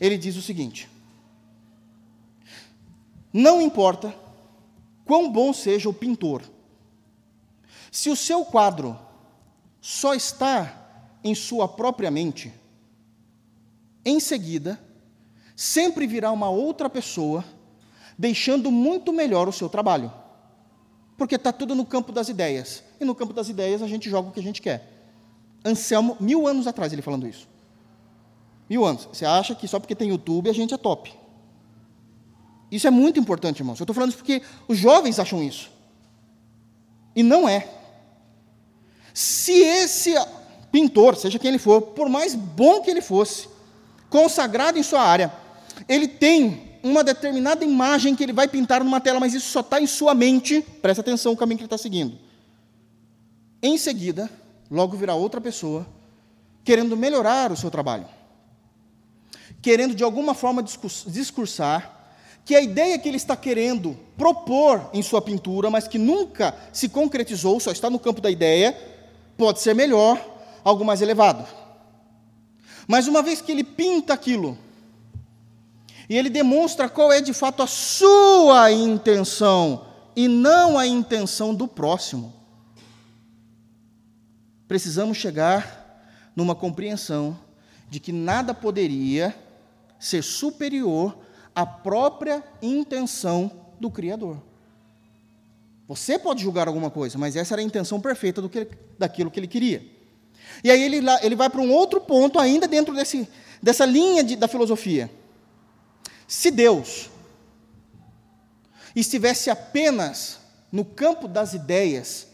[0.00, 0.88] ele diz o seguinte:
[3.32, 4.14] Não importa
[5.04, 6.42] quão bom seja o pintor,
[7.90, 8.98] se o seu quadro
[9.80, 10.78] só está
[11.22, 12.52] em sua própria mente,
[14.04, 14.80] em seguida,
[15.54, 17.44] sempre virá uma outra pessoa,
[18.18, 20.12] deixando muito melhor o seu trabalho.
[21.16, 22.82] Porque está tudo no campo das ideias.
[23.00, 24.88] E no campo das ideias a gente joga o que a gente quer.
[25.64, 27.48] Anselmo, mil anos atrás, ele falando isso.
[28.68, 29.08] Mil anos.
[29.12, 31.12] Você acha que só porque tem YouTube a gente é top.
[32.70, 33.78] Isso é muito importante, irmãos.
[33.78, 35.70] Eu estou falando isso porque os jovens acham isso.
[37.14, 37.68] E não é.
[39.12, 40.14] Se esse
[40.70, 43.46] pintor, seja quem ele for, por mais bom que ele fosse,
[44.08, 45.32] consagrado em sua área,
[45.86, 49.80] ele tem uma determinada imagem que ele vai pintar numa tela, mas isso só está
[49.80, 52.18] em sua mente, presta atenção no caminho que ele está seguindo.
[53.62, 54.28] Em seguida,
[54.70, 55.86] logo virá outra pessoa,
[56.64, 58.06] querendo melhorar o seu trabalho,
[59.60, 62.00] querendo de alguma forma discursar
[62.44, 66.88] que a ideia que ele está querendo propor em sua pintura, mas que nunca se
[66.88, 68.76] concretizou, só está no campo da ideia,
[69.36, 70.20] pode ser melhor,
[70.64, 71.46] algo mais elevado.
[72.88, 74.58] Mas uma vez que ele pinta aquilo,
[76.12, 81.66] e ele demonstra qual é de fato a sua intenção, e não a intenção do
[81.66, 82.34] próximo,
[84.68, 87.38] precisamos chegar numa compreensão
[87.88, 89.34] de que nada poderia
[89.98, 91.16] ser superior
[91.54, 93.50] a própria intenção
[93.80, 94.36] do Criador.
[95.88, 99.40] Você pode julgar alguma coisa, mas essa era a intenção perfeita do que, daquilo que
[99.40, 99.82] ele queria.
[100.62, 103.26] E aí ele, ele vai para um outro ponto, ainda dentro desse,
[103.62, 105.10] dessa linha de, da filosofia.
[106.32, 107.10] Se Deus
[108.96, 110.38] estivesse apenas
[110.72, 112.26] no campo das ideias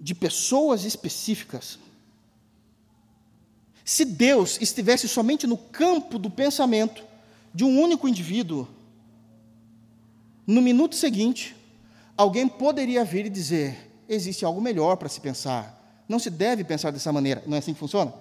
[0.00, 1.78] de pessoas específicas,
[3.84, 7.04] se Deus estivesse somente no campo do pensamento,
[7.54, 8.66] de um único indivíduo,
[10.44, 11.54] no minuto seguinte,
[12.16, 16.02] alguém poderia vir e dizer: existe algo melhor para se pensar.
[16.08, 17.40] Não se deve pensar dessa maneira.
[17.46, 18.12] Não é assim que funciona?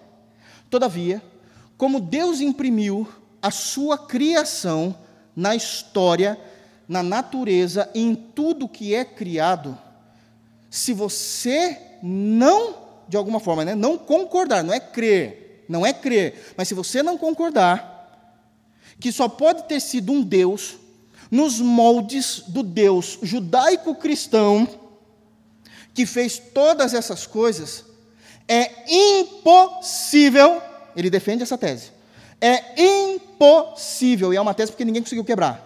[0.70, 1.24] Todavia,
[1.76, 3.07] como Deus imprimiu
[3.41, 4.95] a sua criação
[5.35, 6.39] na história,
[6.87, 9.77] na natureza, em tudo que é criado,
[10.69, 12.75] se você não,
[13.07, 17.01] de alguma forma, né, não concordar, não é crer, não é crer, mas se você
[17.01, 17.97] não concordar,
[18.99, 20.77] que só pode ter sido um Deus
[21.31, 24.67] nos moldes do Deus judaico-cristão
[25.93, 27.85] que fez todas essas coisas,
[28.47, 28.71] é
[29.19, 30.61] impossível,
[30.95, 31.91] ele defende essa tese,
[32.41, 35.65] é impossível, e é uma tese porque ninguém conseguiu quebrar,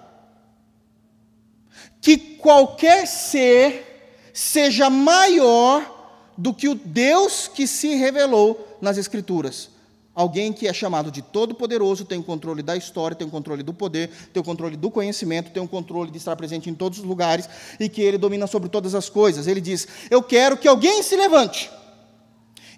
[2.02, 3.94] que qualquer ser
[4.34, 5.94] seja maior
[6.38, 9.70] do que o Deus que se revelou nas Escrituras.
[10.16, 13.74] Alguém que é chamado de todo-poderoso, tem o controle da história, tem o controle do
[13.74, 17.06] poder, tem o controle do conhecimento, tem o controle de estar presente em todos os
[17.06, 17.50] lugares
[17.80, 19.48] e que ele domina sobre todas as coisas.
[19.48, 21.72] Ele diz: Eu quero que alguém se levante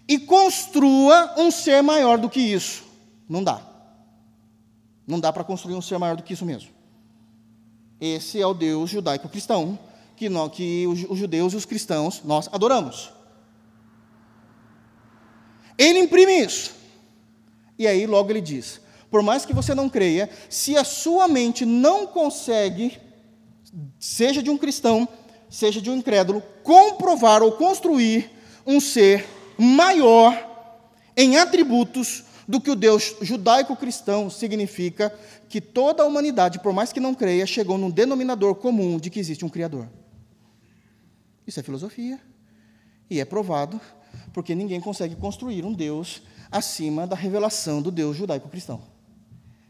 [0.07, 2.83] e construa um ser maior do que isso.
[3.27, 3.74] Não dá.
[5.07, 6.69] Não dá para construir um ser maior do que isso mesmo.
[7.99, 9.77] Esse é o Deus judaico-cristão
[10.15, 13.11] que, nós, que os judeus e os cristãos nós adoramos.
[15.77, 16.73] Ele imprime isso.
[17.77, 18.79] E aí logo ele diz:
[19.09, 22.97] por mais que você não creia, se a sua mente não consegue,
[23.99, 25.07] seja de um cristão,
[25.49, 28.31] seja de um incrédulo, comprovar ou construir
[28.65, 29.25] um ser
[29.57, 30.37] maior
[31.15, 35.09] em atributos do que o Deus judaico-cristão significa
[35.49, 39.19] que toda a humanidade, por mais que não creia, chegou num denominador comum de que
[39.19, 39.87] existe um Criador.
[41.45, 42.19] Isso é filosofia.
[43.09, 43.79] E é provado
[44.33, 46.21] porque ninguém consegue construir um Deus
[46.51, 48.81] acima da revelação do Deus judaico-cristão.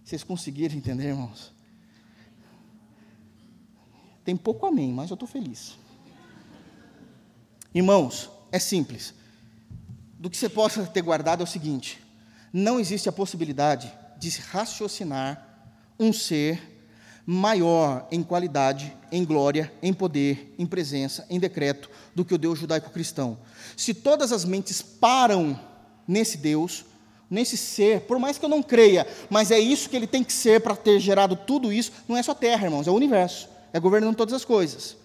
[0.03, 1.51] Vocês conseguiram entender, irmãos?
[4.23, 5.78] Tem pouco amém, mas eu estou feliz.
[7.73, 9.13] Irmãos, é simples.
[10.19, 12.01] Do que você possa ter guardado é o seguinte:
[12.58, 15.45] não existe a possibilidade de se raciocinar
[15.99, 16.88] um ser
[17.26, 22.58] maior em qualidade, em glória, em poder, em presença, em decreto do que o Deus
[22.58, 23.38] judaico-cristão.
[23.76, 25.60] Se todas as mentes param
[26.08, 26.86] nesse Deus,
[27.30, 30.32] nesse ser, por mais que eu não creia, mas é isso que ele tem que
[30.32, 33.80] ser para ter gerado tudo isso, não é só terra, irmãos, é o universo, é
[33.82, 34.95] governando todas as coisas.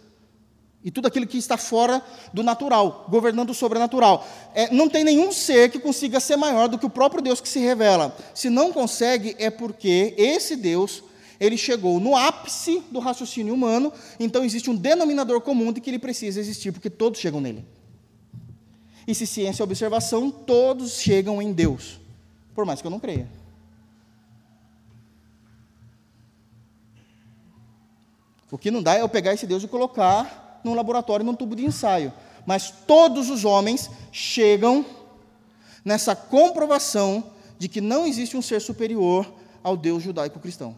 [0.83, 2.03] E tudo aquilo que está fora
[2.33, 4.27] do natural, governando o sobrenatural.
[4.55, 7.49] É, não tem nenhum ser que consiga ser maior do que o próprio Deus que
[7.49, 8.17] se revela.
[8.35, 11.05] Se não consegue, é porque esse Deus,
[11.39, 15.99] ele chegou no ápice do raciocínio humano, então existe um denominador comum de que ele
[15.99, 17.63] precisa existir, porque todos chegam nele.
[19.07, 22.01] E se ciência é observação, todos chegam em Deus,
[22.55, 23.29] por mais que eu não creia.
[28.51, 31.57] O que não dá é eu pegar esse Deus e colocar num laboratório, num tubo
[31.57, 32.13] de ensaio.
[32.47, 34.85] Mas todos os homens chegam
[35.85, 37.25] nessa comprovação
[37.59, 39.31] de que não existe um ser superior
[39.63, 40.75] ao Deus judaico-cristão.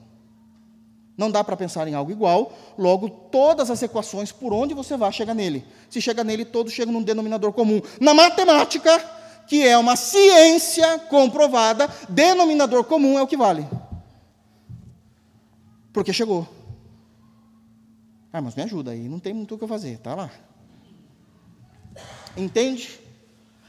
[1.16, 5.12] Não dá para pensar em algo igual, logo todas as equações por onde você vai
[5.12, 5.64] chega nele.
[5.90, 7.80] Se chega nele, todos chegam num denominador comum.
[8.00, 8.98] Na matemática,
[9.46, 13.68] que é uma ciência comprovada, denominador comum é o que vale.
[15.92, 16.48] Porque chegou.
[18.32, 20.30] Ah, mas me ajuda aí, não tem muito o que fazer, tá lá.
[22.36, 22.98] Entende?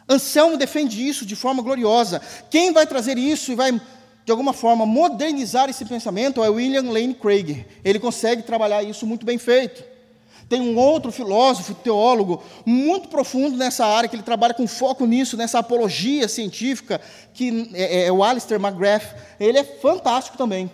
[0.07, 2.22] Anselmo defende isso de forma gloriosa.
[2.49, 3.80] Quem vai trazer isso e vai
[4.26, 7.66] de alguma forma, modernizar esse pensamento é William Lane Craig.
[7.84, 9.84] Ele consegue trabalhar isso muito bem feito.
[10.47, 15.36] Tem um outro filósofo, teólogo, muito profundo nessa área, que ele trabalha com foco nisso,
[15.36, 17.01] nessa apologia científica,
[17.34, 19.16] que é, é o Alistair McGrath.
[19.39, 20.72] Ele é fantástico também.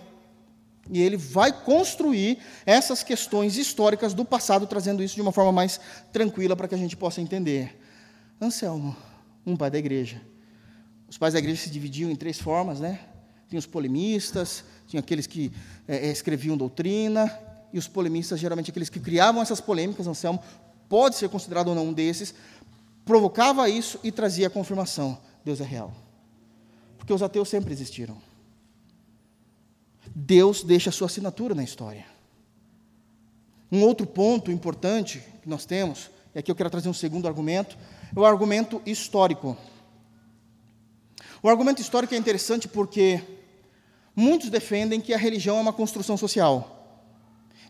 [0.90, 5.80] E ele vai construir essas questões históricas do passado, trazendo isso de uma forma mais
[6.12, 7.80] tranquila para que a gente possa entender.
[8.40, 8.96] Anselmo,
[9.46, 10.20] um pai da igreja.
[11.08, 13.00] Os pais da igreja se dividiam em três formas, né?
[13.48, 15.52] Tinha os polemistas, tinha aqueles que
[15.86, 17.32] é, escreviam doutrina,
[17.72, 20.42] e os polemistas, geralmente aqueles que criavam essas polêmicas, Anselmo
[20.88, 22.34] pode ser considerado ou não um desses,
[23.04, 25.92] provocava isso e trazia a confirmação: Deus é real.
[26.98, 28.16] Porque os ateus sempre existiram.
[30.14, 32.06] Deus deixa a sua assinatura na história.
[33.70, 37.76] Um outro ponto importante que nós temos, e aqui eu quero trazer um segundo argumento,
[38.14, 39.56] é o argumento histórico.
[41.42, 43.22] O argumento histórico é interessante porque
[44.14, 46.76] Muitos defendem que a religião é uma construção social.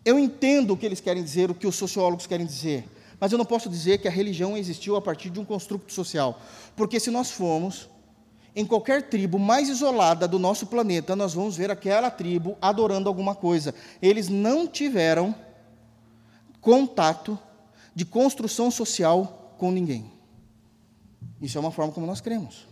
[0.04, 2.84] Eu entendo o que eles querem dizer, o que os sociólogos querem dizer,
[3.20, 6.40] mas eu não posso dizer que a religião existiu a partir de um construto social,
[6.74, 7.88] porque se nós formos
[8.54, 13.34] em qualquer tribo mais isolada do nosso planeta, nós vamos ver aquela tribo adorando alguma
[13.34, 13.74] coisa.
[14.02, 15.34] Eles não tiveram
[16.60, 17.38] contato
[17.94, 20.10] de construção social com ninguém.
[21.40, 22.68] Isso é uma forma como nós cremos.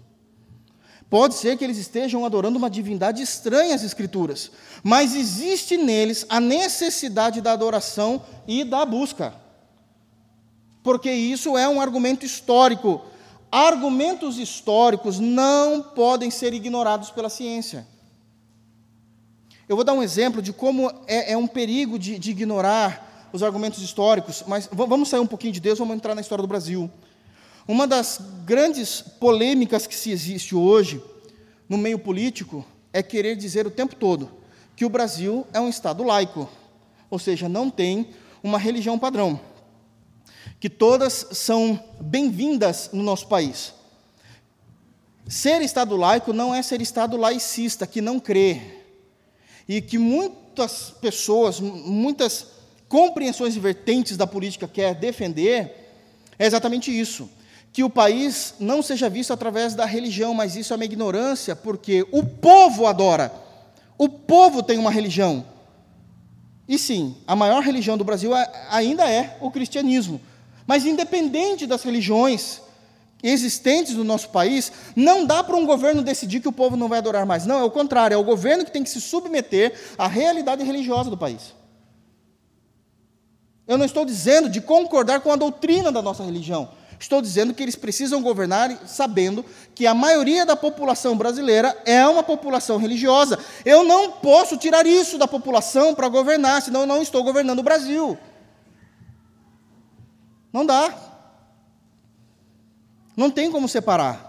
[1.09, 4.51] Pode ser que eles estejam adorando uma divindade estranha às Escrituras,
[4.83, 9.35] mas existe neles a necessidade da adoração e da busca.
[10.83, 13.01] Porque isso é um argumento histórico.
[13.51, 17.87] Argumentos históricos não podem ser ignorados pela ciência.
[19.69, 23.43] Eu vou dar um exemplo de como é, é um perigo de, de ignorar os
[23.43, 26.91] argumentos históricos, mas vamos sair um pouquinho de Deus, vamos entrar na história do Brasil.
[27.67, 31.03] Uma das grandes polêmicas que se existe hoje
[31.69, 34.39] no meio político é querer dizer o tempo todo
[34.79, 36.49] que o Brasil é um Estado laico,
[37.11, 38.11] ou seja, não tem
[38.45, 39.41] uma religião padrão,
[40.61, 43.73] que todas são bem-vindas no nosso país.
[45.29, 48.61] Ser Estado laico não é ser Estado laicista, que não crê.
[49.69, 52.47] E que muitas pessoas, muitas
[52.89, 55.93] compreensões e vertentes da política quer defender,
[56.39, 57.31] é exatamente isso.
[57.73, 62.07] Que o país não seja visto através da religião, mas isso é uma ignorância, porque
[62.11, 63.31] o povo adora.
[63.97, 65.45] O povo tem uma religião.
[66.67, 68.33] E sim, a maior religião do Brasil
[68.71, 70.21] ainda é o cristianismo.
[70.69, 72.61] Mas independente das religiões,
[73.23, 76.99] existentes no nosso país, não dá para um governo decidir que o povo não vai
[76.99, 77.47] adorar mais.
[77.47, 81.09] Não, é o contrário, é o governo que tem que se submeter à realidade religiosa
[81.09, 81.55] do país.
[83.67, 86.69] Eu não estou dizendo de concordar com a doutrina da nossa religião.
[87.01, 89.43] Estou dizendo que eles precisam governar sabendo
[89.75, 93.39] que a maioria da população brasileira é uma população religiosa.
[93.65, 97.63] Eu não posso tirar isso da população para governar, senão eu não estou governando o
[97.63, 98.19] Brasil.
[100.53, 100.95] Não dá.
[103.17, 104.29] Não tem como separar.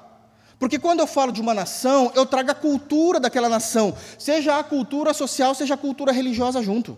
[0.57, 4.63] Porque quando eu falo de uma nação, eu trago a cultura daquela nação, seja a
[4.63, 6.97] cultura social, seja a cultura religiosa junto.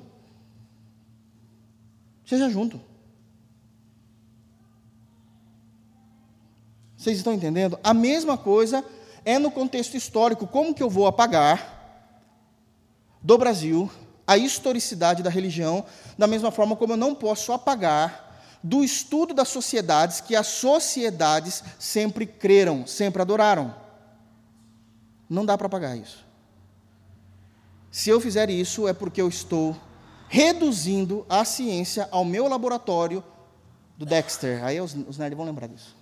[2.26, 2.82] Seja junto.
[6.98, 7.80] Vocês estão entendendo?
[7.84, 8.84] A mesma coisa
[9.24, 10.48] é no contexto histórico.
[10.48, 11.80] Como que eu vou apagar
[13.22, 13.92] do Brasil
[14.26, 15.86] a historicidade da religião,
[16.18, 18.31] da mesma forma como eu não posso apagar
[18.64, 23.76] do estudo das sociedades que as sociedades sempre creram, sempre adoraram.
[25.30, 26.26] Não dá para pagar isso.
[27.92, 29.76] Se eu fizer isso, é porque eu estou
[30.30, 33.24] reduzindo a ciência ao meu laboratório
[33.98, 34.64] do Dexter.
[34.64, 35.96] Aí os, os nerds vão lembrar disso.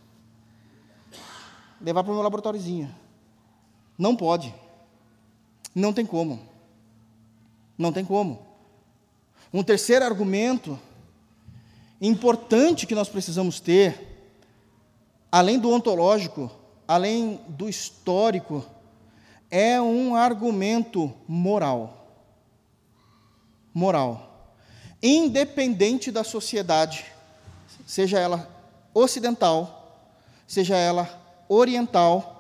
[1.82, 2.94] Levar para o meu laboratóriozinho.
[3.98, 4.54] Não pode.
[5.74, 6.40] Não tem como.
[7.78, 8.46] Não tem como.
[9.52, 10.80] Um terceiro argumento
[12.02, 14.28] importante que nós precisamos ter,
[15.32, 16.52] além do ontológico,
[16.88, 18.66] além do histórico,
[19.52, 22.08] é um argumento moral.
[23.74, 24.54] Moral.
[25.02, 27.06] Independente da sociedade,
[27.86, 28.50] seja ela
[28.94, 30.08] ocidental,
[30.48, 31.10] seja ela
[31.48, 32.40] oriental,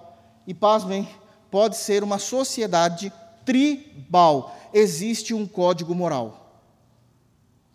[0.49, 1.07] e pasmem,
[1.51, 3.14] pode ser uma sociedade
[3.45, 4.55] tribal.
[4.74, 6.64] Existe um código moral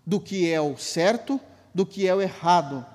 [0.04, 1.40] do que é o certo
[1.74, 2.86] do que é o errado,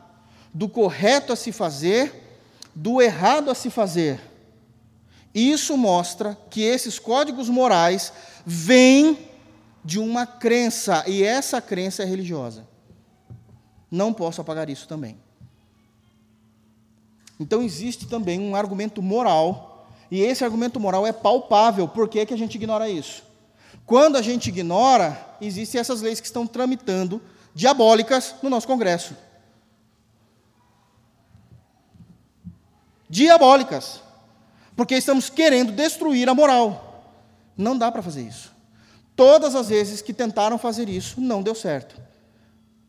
[0.54, 2.40] do correto a se fazer,
[2.74, 4.22] do errado a se fazer.
[5.34, 8.14] Isso mostra que esses códigos morais
[8.46, 9.28] vêm
[9.84, 12.66] de uma crença, e essa crença é religiosa.
[13.92, 15.18] Não posso apagar isso também.
[17.40, 21.88] Então existe também um argumento moral, e esse argumento moral é palpável.
[21.88, 23.24] Por que, que a gente ignora isso?
[23.86, 27.22] Quando a gente ignora, existem essas leis que estão tramitando
[27.54, 29.16] diabólicas no nosso Congresso.
[33.10, 34.02] Diabólicas.
[34.76, 37.04] Porque estamos querendo destruir a moral.
[37.58, 38.54] Não dá para fazer isso.
[39.16, 42.00] Todas as vezes que tentaram fazer isso, não deu certo.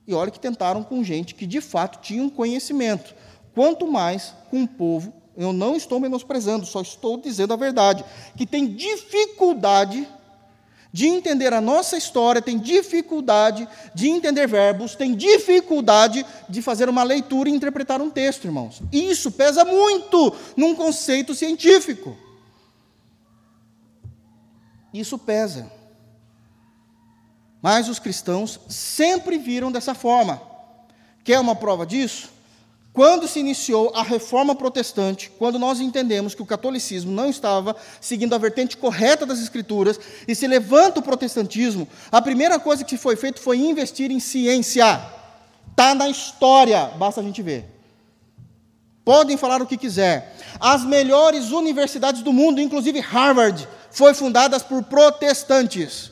[0.06, 3.14] E olha que tentaram com gente que de fato tinha um conhecimento.
[3.55, 8.05] Quanto mais com um povo, eu não estou menosprezando, só estou dizendo a verdade,
[8.36, 10.06] que tem dificuldade
[10.92, 17.02] de entender a nossa história, tem dificuldade de entender verbos, tem dificuldade de fazer uma
[17.02, 18.82] leitura e interpretar um texto, irmãos.
[18.92, 22.16] Isso pesa muito num conceito científico.
[24.92, 25.70] Isso pesa.
[27.62, 30.42] Mas os cristãos sempre viram dessa forma.
[31.22, 32.30] Quer uma prova disso?
[32.92, 38.34] Quando se iniciou a reforma protestante, quando nós entendemos que o catolicismo não estava seguindo
[38.34, 43.14] a vertente correta das escrituras e se levanta o protestantismo, a primeira coisa que foi
[43.14, 45.00] feito foi investir em ciência.
[45.70, 47.64] Está na história, basta a gente ver.
[49.04, 50.36] Podem falar o que quiser.
[50.58, 56.10] As melhores universidades do mundo, inclusive Harvard, foi fundadas por protestantes.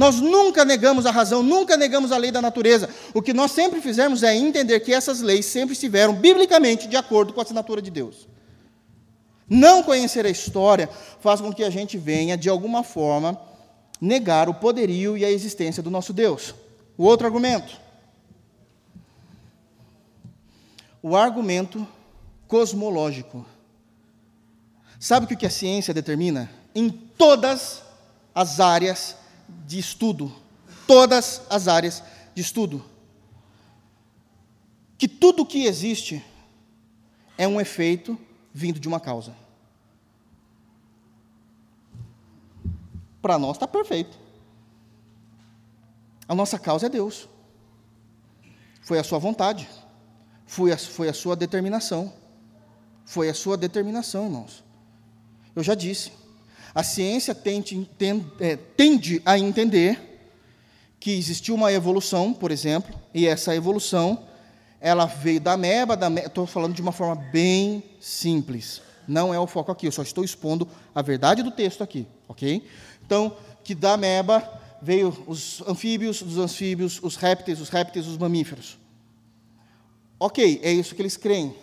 [0.00, 2.88] Nós nunca negamos a razão, nunca negamos a lei da natureza.
[3.12, 7.34] O que nós sempre fizemos é entender que essas leis sempre estiveram biblicamente de acordo
[7.34, 8.26] com a assinatura de Deus.
[9.46, 10.88] Não conhecer a história
[11.20, 13.38] faz com que a gente venha, de alguma forma,
[14.00, 16.54] negar o poderio e a existência do nosso Deus.
[16.96, 17.78] O outro argumento.
[21.02, 21.86] O argumento
[22.48, 23.44] cosmológico.
[24.98, 26.50] Sabe o que a ciência determina?
[26.74, 27.82] Em todas
[28.34, 29.19] as áreas
[29.66, 30.32] de estudo,
[30.86, 32.02] todas as áreas
[32.34, 32.84] de estudo.
[34.98, 36.24] Que tudo que existe
[37.38, 38.18] é um efeito
[38.52, 39.34] vindo de uma causa.
[43.22, 44.18] Para nós está perfeito.
[46.28, 47.28] A nossa causa é Deus.
[48.82, 49.68] Foi a sua vontade.
[50.46, 52.12] Foi a, foi a sua determinação.
[53.04, 54.64] Foi a sua determinação, irmãos.
[55.54, 56.12] Eu já disse.
[56.74, 57.88] A ciência tende,
[58.38, 60.10] é, tende a entender
[60.98, 64.26] que existiu uma evolução, por exemplo, e essa evolução
[64.80, 68.80] ela veio da meba, da estou falando de uma forma bem simples.
[69.06, 72.64] Não é o foco aqui, eu só estou expondo a verdade do texto aqui, ok?
[73.04, 78.78] Então, que da meba veio os anfíbios, dos anfíbios, os répteis, os répteis, os mamíferos.
[80.18, 81.54] Ok, é isso que eles creem.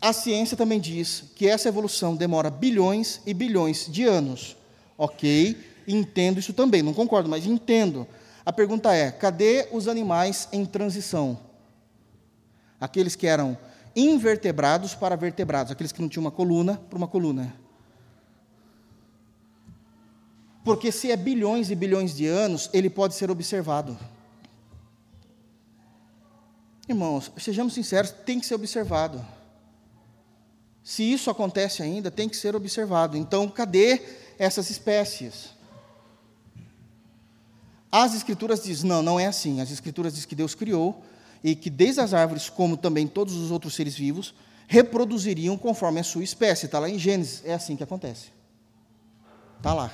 [0.00, 4.56] A ciência também diz que essa evolução demora bilhões e bilhões de anos.
[4.96, 5.56] Ok,
[5.86, 8.06] entendo isso também, não concordo, mas entendo.
[8.46, 11.38] A pergunta é: cadê os animais em transição?
[12.80, 13.58] Aqueles que eram
[13.94, 17.52] invertebrados para vertebrados, aqueles que não tinham uma coluna para uma coluna.
[20.62, 23.98] Porque se é bilhões e bilhões de anos, ele pode ser observado.
[26.88, 29.24] Irmãos, sejamos sinceros, tem que ser observado.
[30.82, 33.16] Se isso acontece ainda, tem que ser observado.
[33.16, 34.00] Então, cadê
[34.38, 35.50] essas espécies?
[37.90, 39.60] As escrituras dizem, não, não é assim.
[39.60, 41.02] As escrituras dizem que Deus criou
[41.42, 44.34] e que desde as árvores, como também todos os outros seres vivos,
[44.66, 46.66] reproduziriam conforme a sua espécie.
[46.66, 48.28] Está lá em Gênesis, é assim que acontece.
[49.56, 49.92] Está lá.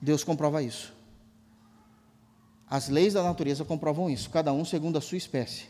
[0.00, 0.94] Deus comprova isso.
[2.70, 5.64] As leis da natureza comprovam isso, cada um segundo a sua espécie.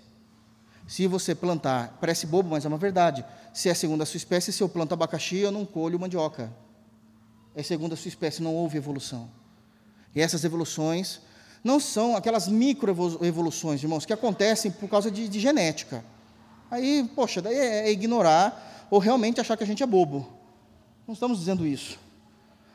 [0.88, 3.22] Se você plantar, parece bobo, mas é uma verdade.
[3.52, 6.50] Se é segundo a sua espécie, se eu planto abacaxi, eu não colho mandioca.
[7.54, 9.28] É segundo a sua espécie, não houve evolução.
[10.16, 11.20] E essas evoluções
[11.62, 16.02] não são aquelas microevoluções, irmãos, que acontecem por causa de, de genética.
[16.70, 20.26] Aí, poxa, daí é, é ignorar ou realmente achar que a gente é bobo.
[21.06, 21.98] Não estamos dizendo isso.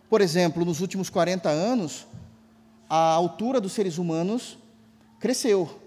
[0.07, 2.05] Por exemplo, nos últimos 40 anos,
[2.87, 4.59] a altura dos seres humanos
[5.19, 5.81] cresceu,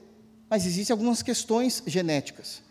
[0.49, 2.63] mas existem algumas questões genéticas.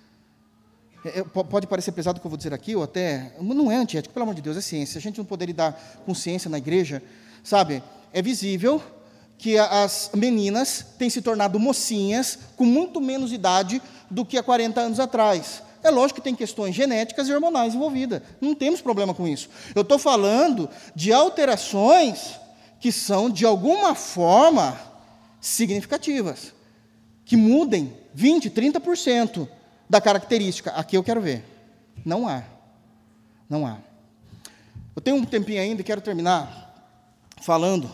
[1.04, 3.34] É, é pode parecer pesado o que eu vou dizer aqui, ou até.
[3.40, 4.98] Não é antiético, pelo amor de Deus, é ciência.
[4.98, 5.74] A gente não poder lidar
[6.06, 7.04] com ciência na igreja,
[7.44, 7.84] sabe?
[8.14, 8.82] É visível
[9.38, 14.80] que as meninas têm se tornado mocinhas com muito menos idade do que há 40
[14.80, 15.62] anos atrás.
[15.84, 18.22] É lógico que tem questões genéticas e hormonais envolvidas.
[18.42, 19.50] Não temos problema com isso.
[19.76, 22.40] Eu estou falando de alterações
[22.80, 24.80] que são, de alguma forma,
[25.40, 26.54] significativas.
[27.26, 29.50] Que mudem 20%, 30%
[29.90, 30.72] da característica.
[30.72, 31.44] Aqui eu quero ver.
[32.06, 32.44] Não há.
[33.50, 33.78] Não há.
[34.96, 36.64] Eu tenho um tempinho ainda e quero terminar
[37.42, 37.92] falando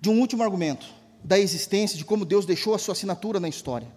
[0.00, 0.86] de um último argumento,
[1.22, 3.88] da existência, de como Deus deixou a sua assinatura na história.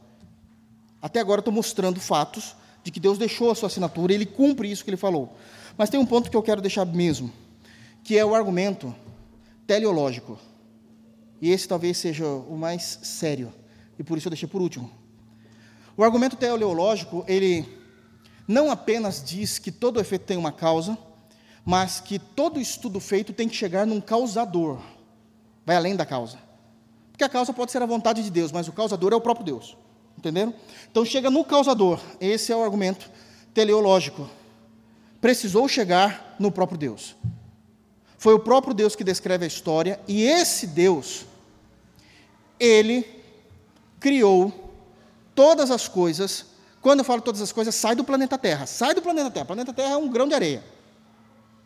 [1.02, 4.84] Até agora estou mostrando fatos de que Deus deixou a sua assinatura ele cumpre isso
[4.84, 5.36] que ele falou.
[5.78, 7.32] Mas tem um ponto que eu quero deixar mesmo,
[8.04, 8.96] que é o argumento
[9.68, 10.40] teleológico.
[11.42, 13.54] E esse talvez seja o mais sério,
[13.98, 14.92] e por isso eu deixei por último.
[15.96, 17.68] O argumento teleológico, ele
[18.48, 20.98] não apenas diz que todo efeito tem uma causa,
[21.66, 24.80] mas que todo estudo feito tem que chegar num causador
[25.68, 26.40] vai além da causa.
[27.12, 29.46] Porque a causa pode ser a vontade de Deus, mas o causador é o próprio
[29.46, 29.76] Deus.
[30.18, 30.54] Entenderam?
[30.90, 32.00] Então chega no causador.
[32.22, 33.12] Esse é o argumento
[33.54, 34.30] teleológico.
[35.20, 37.18] Precisou chegar no próprio Deus.
[38.18, 41.26] Foi o próprio Deus que descreve a história, e esse Deus,
[42.58, 43.06] ele
[44.00, 44.54] criou
[45.34, 46.46] todas as coisas.
[46.82, 48.66] Quando eu falo todas as coisas, sai do planeta Terra.
[48.66, 49.44] Sai do planeta Terra.
[49.44, 50.64] O planeta Terra é um grão de areia.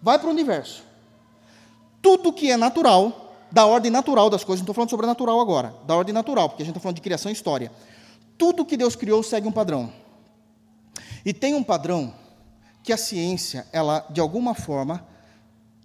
[0.02, 0.84] Vai para o universo.
[2.02, 3.22] Tudo que é natural
[3.52, 6.66] da ordem natural das coisas, não estou falando sobrenatural agora, da ordem natural, porque a
[6.66, 7.72] gente está falando de criação e história.
[8.38, 9.92] Tudo que Deus criou segue um padrão.
[11.26, 12.14] E tem um padrão
[12.82, 15.06] que a ciência, ela, de alguma forma,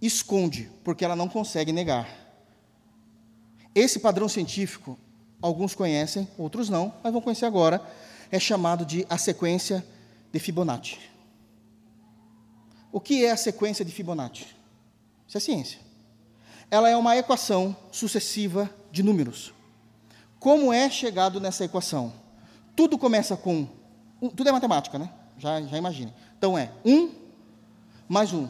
[0.01, 2.09] esconde, porque ela não consegue negar.
[3.74, 4.98] Esse padrão científico,
[5.47, 7.81] alguns conhecem, outros não, mas vão conhecer agora,
[8.31, 9.86] é chamado de a sequência
[10.32, 10.98] de Fibonacci.
[12.93, 14.47] O que é a sequência de Fibonacci?
[15.27, 15.86] Isso é ciência
[16.70, 19.52] ela é uma equação sucessiva de números.
[20.39, 22.12] Como é chegado nessa equação?
[22.74, 23.66] Tudo começa com.
[24.35, 25.10] Tudo é matemática, né?
[25.39, 26.12] Já, já imagine.
[26.39, 27.10] Então é 1
[28.09, 28.48] mais 1,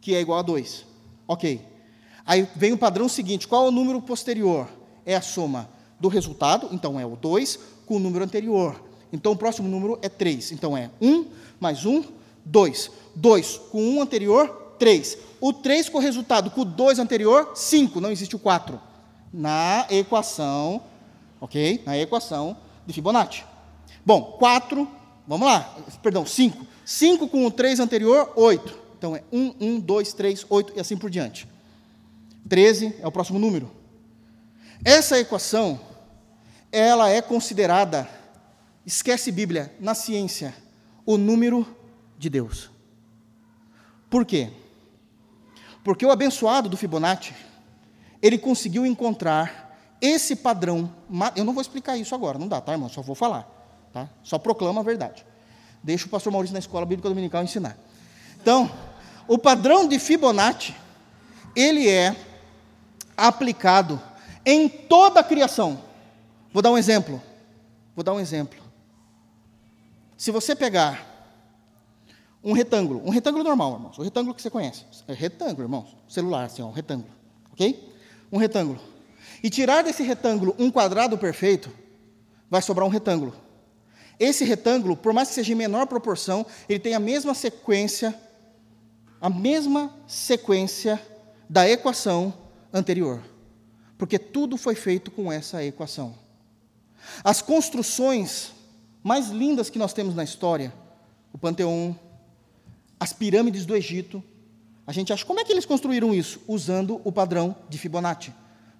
[0.00, 0.84] que é igual a 2.
[1.26, 1.66] Ok.
[2.24, 4.68] Aí vem o padrão seguinte: qual é o número posterior?
[5.04, 5.68] É a soma
[6.02, 8.82] do resultado, então é o 2, com o número anterior.
[9.12, 10.50] Então o próximo número é 3.
[10.50, 11.26] Então é 1
[11.60, 12.02] mais 1,
[12.44, 12.90] 2.
[13.14, 15.16] 2 com 1 anterior, 3.
[15.40, 18.80] O 3 com o resultado com o 2 anterior, 5, não existe o 4.
[19.32, 20.82] Na equação,
[21.40, 21.80] ok?
[21.86, 23.44] Na equação de Fibonacci.
[24.04, 24.88] Bom, 4,
[25.26, 26.66] vamos lá, perdão, 5.
[26.84, 28.78] 5 com o 3 anterior, 8.
[28.98, 31.46] Então é 1, 1, 2, 3, 8 e assim por diante.
[32.48, 33.70] 13 é o próximo número.
[34.84, 35.78] Essa equação,
[36.72, 38.08] ela é considerada,
[38.86, 40.54] esquece Bíblia, na ciência,
[41.04, 41.66] o número
[42.18, 42.70] de Deus.
[44.08, 44.50] Por quê?
[45.84, 47.34] Porque o abençoado do Fibonacci,
[48.22, 50.90] ele conseguiu encontrar esse padrão.
[51.36, 52.88] Eu não vou explicar isso agora, não dá, tá, irmão?
[52.88, 53.46] Só vou falar.
[53.92, 54.08] Tá?
[54.22, 55.26] Só proclama a verdade.
[55.82, 57.76] Deixa o pastor Maurício na escola bíblica dominical ensinar.
[58.40, 58.70] Então,
[59.28, 60.74] o padrão de Fibonacci,
[61.54, 62.16] ele é
[63.16, 64.00] aplicado
[64.46, 65.91] em toda a criação.
[66.52, 67.20] Vou dar um exemplo.
[67.94, 68.60] Vou dar um exemplo.
[70.16, 71.10] Se você pegar
[72.44, 76.44] um retângulo, um retângulo normal, irmãos, o retângulo que você conhece, é retângulo, irmãos, celular,
[76.44, 77.10] assim, ó, um retângulo,
[77.52, 77.92] ok?
[78.30, 78.80] Um retângulo.
[79.42, 81.70] E tirar desse retângulo um quadrado perfeito,
[82.50, 83.34] vai sobrar um retângulo.
[84.18, 88.14] Esse retângulo, por mais que seja em menor proporção, ele tem a mesma sequência,
[89.20, 91.00] a mesma sequência
[91.48, 92.32] da equação
[92.72, 93.22] anterior.
[93.96, 96.14] Porque tudo foi feito com essa equação.
[97.24, 98.52] As construções
[99.02, 100.72] mais lindas que nós temos na história,
[101.32, 101.98] o Panteão,
[102.98, 104.22] as pirâmides do Egito,
[104.86, 106.40] a gente acha, como é que eles construíram isso?
[106.46, 108.32] Usando o padrão de Fibonacci.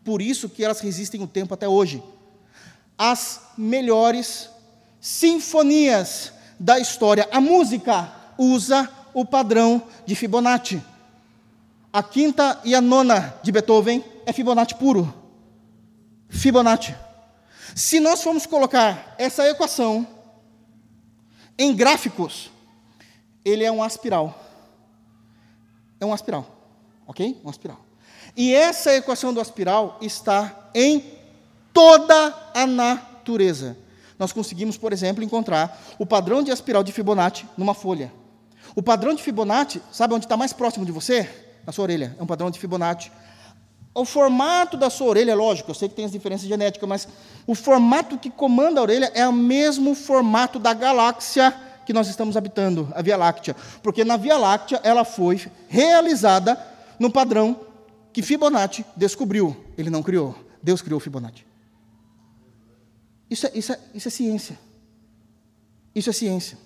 [0.04, 2.02] Por isso que elas resistem o tempo até hoje.
[2.98, 4.50] As melhores
[5.00, 10.82] sinfonias da história, a música usa o padrão de Fibonacci.
[11.92, 15.12] A quinta e a nona de Beethoven é Fibonacci puro.
[16.28, 16.94] Fibonacci.
[17.74, 20.06] Se nós formos colocar essa equação
[21.58, 22.50] em gráficos,
[23.44, 24.38] ele é um aspiral.
[26.00, 26.46] É um aspiral,
[27.06, 27.40] ok?
[27.44, 27.80] Um aspiral.
[28.36, 31.04] E essa equação do aspiral está em
[31.72, 33.76] toda a natureza.
[34.18, 38.12] Nós conseguimos, por exemplo, encontrar o padrão de aspiral de Fibonacci numa folha.
[38.74, 41.28] O padrão de Fibonacci, sabe onde está mais próximo de você?
[41.66, 42.16] Na sua orelha.
[42.18, 43.10] É um padrão de Fibonacci
[43.94, 47.08] o formato da sua orelha, lógico, eu sei que tem as diferenças genéticas, mas
[47.46, 51.54] o formato que comanda a orelha é o mesmo formato da galáxia
[51.84, 53.54] que nós estamos habitando, a Via Láctea.
[53.82, 56.58] Porque na Via Láctea ela foi realizada
[56.98, 57.60] no padrão
[58.12, 59.56] que Fibonacci descobriu.
[59.76, 61.44] Ele não criou, Deus criou Fibonacci.
[63.28, 64.58] Isso é, isso é, isso é ciência.
[65.94, 66.58] Isso é ciência.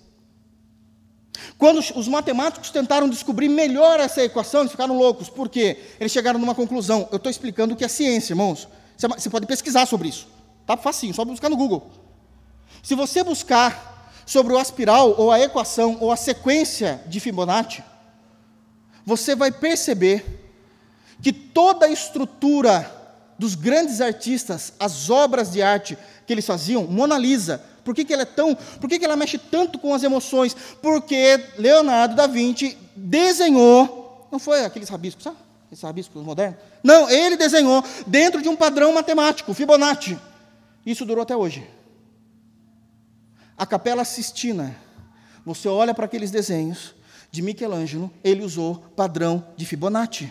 [1.59, 5.29] Quando os matemáticos tentaram descobrir melhor essa equação, eles ficaram loucos.
[5.29, 5.79] Por quê?
[5.99, 7.09] Eles chegaram numa conclusão.
[7.11, 8.69] Eu estou explicando o que é ciência, irmãos.
[8.97, 10.29] Você pode pesquisar sobre isso.
[10.67, 11.91] Tá facinho, só buscar no Google.
[12.83, 17.83] Se você buscar sobre o aspiral, ou a equação, ou a sequência de Fibonacci,
[19.05, 20.43] você vai perceber
[21.23, 22.93] que toda a estrutura
[23.39, 25.97] dos grandes artistas, as obras de arte
[26.27, 28.53] que eles faziam, Mona Lisa, por que, que ela é tão.
[28.53, 30.57] Por que, que ela mexe tanto com as emoções?
[30.83, 34.27] Porque Leonardo da Vinci desenhou.
[34.33, 35.37] Não foi aqueles rabiscos, sabe?
[35.71, 36.59] Esses rabiscos modernos?
[36.83, 40.19] Não, ele desenhou dentro de um padrão matemático, Fibonacci.
[40.85, 41.65] Isso durou até hoje.
[43.57, 44.77] A Capela Sistina.
[45.45, 46.93] Você olha para aqueles desenhos
[47.31, 50.29] de Michelangelo, ele usou padrão de Fibonacci.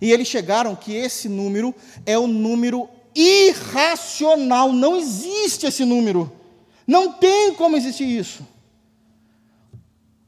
[0.00, 1.74] E eles chegaram que esse número
[2.06, 6.31] é o número irracional, não existe esse número.
[6.85, 8.45] Não tem como existir isso.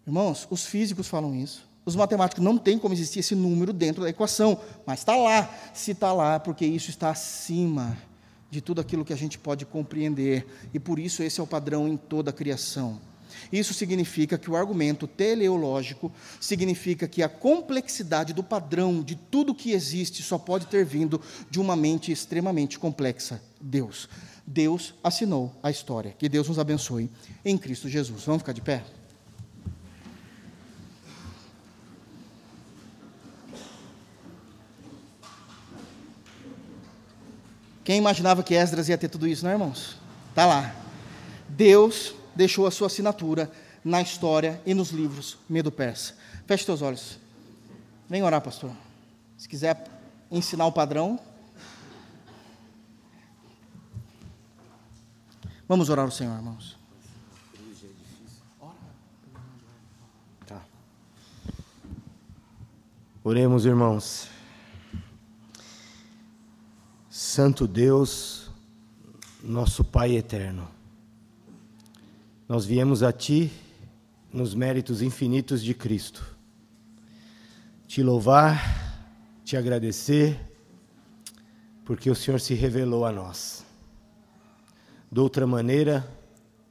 [0.05, 1.67] Irmãos, os físicos falam isso.
[1.85, 5.49] Os matemáticos não tem como existir esse número dentro da equação, mas está lá.
[5.73, 7.97] Se está lá, é porque isso está acima
[8.49, 10.45] de tudo aquilo que a gente pode compreender.
[10.73, 12.99] E por isso esse é o padrão em toda a criação.
[13.51, 19.71] Isso significa que o argumento teleológico significa que a complexidade do padrão de tudo que
[19.71, 24.09] existe só pode ter vindo de uma mente extremamente complexa, Deus.
[24.45, 26.15] Deus assinou a história.
[26.17, 27.09] Que Deus nos abençoe
[27.43, 28.23] em Cristo Jesus.
[28.23, 28.83] Vamos ficar de pé?
[37.87, 39.97] Quem imaginava que Esdras ia ter tudo isso, não, irmãos?
[40.29, 40.75] Está lá.
[41.47, 43.51] Deus deixou a sua assinatura
[43.83, 46.15] na história e nos livros medo-persa.
[46.45, 47.19] Feche seus olhos.
[48.07, 48.71] Vem orar, pastor.
[49.37, 49.85] Se quiser
[50.31, 51.19] ensinar o padrão.
[55.67, 56.77] Vamos orar ao Senhor, irmãos.
[60.45, 60.61] Tá.
[63.23, 64.29] Oremos, irmãos.
[67.09, 68.49] Santo Deus,
[69.43, 70.69] nosso Pai eterno,
[72.47, 73.51] nós viemos a Ti
[74.31, 76.35] nos méritos infinitos de Cristo,
[77.87, 78.61] te louvar,
[79.43, 80.39] te agradecer,
[81.83, 83.65] porque o Senhor se revelou a nós.
[85.11, 86.07] De outra maneira,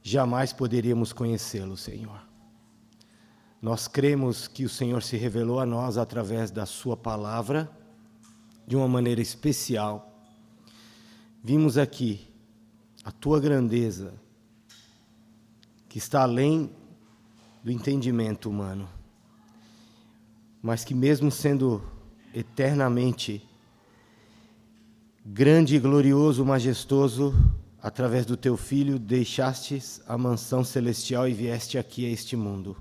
[0.01, 2.21] jamais poderíamos conhecê-lo, Senhor.
[3.61, 7.69] Nós cremos que o Senhor se revelou a nós através da Sua palavra,
[8.65, 10.13] de uma maneira especial.
[11.43, 12.27] Vimos aqui
[13.03, 14.13] a Tua grandeza,
[15.97, 16.69] que está além
[17.63, 18.87] do entendimento humano,
[20.61, 21.81] mas que, mesmo sendo
[22.35, 23.41] eternamente
[25.25, 27.33] grande, glorioso, majestoso,
[27.81, 32.77] através do teu filho, deixastes a mansão celestial e vieste aqui a este mundo,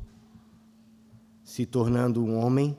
[1.42, 2.76] se tornando um homem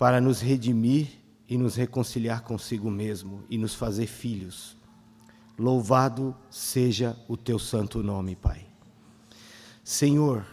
[0.00, 1.06] para nos redimir
[1.48, 4.76] e nos reconciliar consigo mesmo e nos fazer filhos.
[5.56, 8.71] Louvado seja o teu santo nome, Pai.
[9.84, 10.46] Senhor,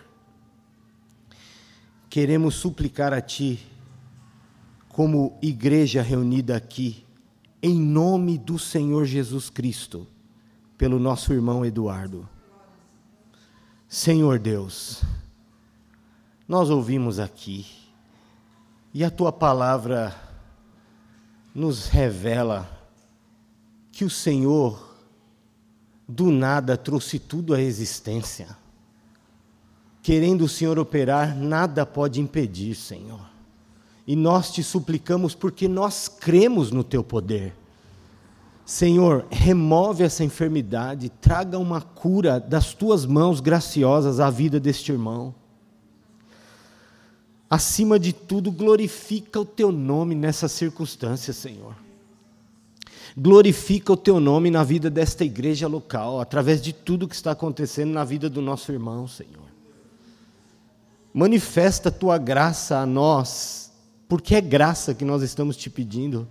[2.10, 3.60] queremos suplicar a Ti,
[4.88, 7.06] como igreja reunida aqui,
[7.62, 10.08] em nome do Senhor Jesus Cristo
[10.78, 12.28] pelo nosso irmão Eduardo.
[13.88, 15.04] Senhor Deus,
[16.48, 17.68] nós ouvimos aqui,
[18.94, 20.16] e a tua palavra
[21.54, 22.68] nos revela
[23.92, 24.98] que o Senhor
[26.08, 28.58] do nada trouxe tudo à existência.
[30.10, 33.22] Querendo o Senhor operar, nada pode impedir, Senhor.
[34.08, 37.54] E nós te suplicamos porque nós cremos no teu poder.
[38.66, 45.32] Senhor, remove essa enfermidade, traga uma cura das tuas mãos graciosas à vida deste irmão.
[47.48, 51.76] Acima de tudo, glorifica o teu nome nessa circunstância, Senhor.
[53.16, 57.92] Glorifica o teu nome na vida desta igreja local, através de tudo que está acontecendo
[57.92, 59.39] na vida do nosso irmão, Senhor.
[61.14, 63.72] Manifesta a tua graça a nós,
[64.08, 66.28] porque é graça que nós estamos te pedindo.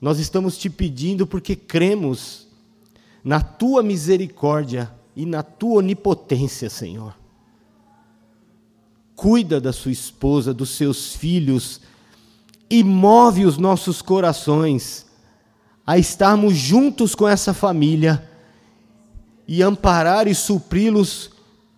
[0.00, 2.48] Nós estamos te pedindo porque cremos
[3.22, 7.16] na tua misericórdia e na tua onipotência, Senhor.
[9.14, 11.80] Cuida da sua esposa, dos seus filhos
[12.68, 15.06] e move os nossos corações
[15.86, 18.28] a estarmos juntos com essa família
[19.46, 21.31] e amparar e supri-los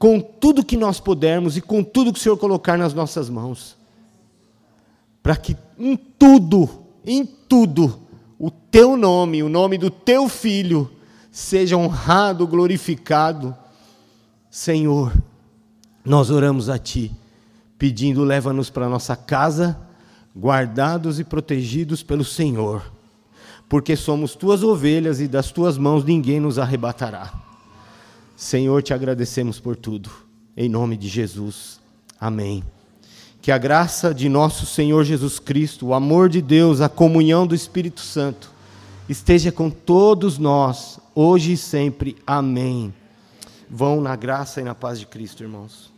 [0.04, 3.74] com tudo que nós pudermos e com tudo que o Senhor colocar nas nossas mãos.
[5.22, 6.68] Para que em tudo,
[7.06, 8.00] em tudo,
[8.38, 10.90] o teu nome, o nome do teu filho,
[11.32, 13.56] seja honrado, glorificado.
[14.50, 15.10] Senhor,
[16.04, 17.10] nós oramos a Ti,
[17.78, 19.74] pedindo, leva-nos para nossa casa,
[20.36, 22.92] guardados e protegidos pelo Senhor,
[23.70, 27.53] porque somos Tuas ovelhas e das Tuas mãos ninguém nos arrebatará.
[28.36, 30.10] Senhor, te agradecemos por tudo,
[30.56, 31.80] em nome de Jesus.
[32.20, 32.64] Amém.
[33.40, 37.54] Que a graça de nosso Senhor Jesus Cristo, o amor de Deus, a comunhão do
[37.54, 38.50] Espírito Santo
[39.08, 42.16] esteja com todos nós, hoje e sempre.
[42.26, 42.92] Amém.
[43.70, 45.93] Vão na graça e na paz de Cristo, irmãos.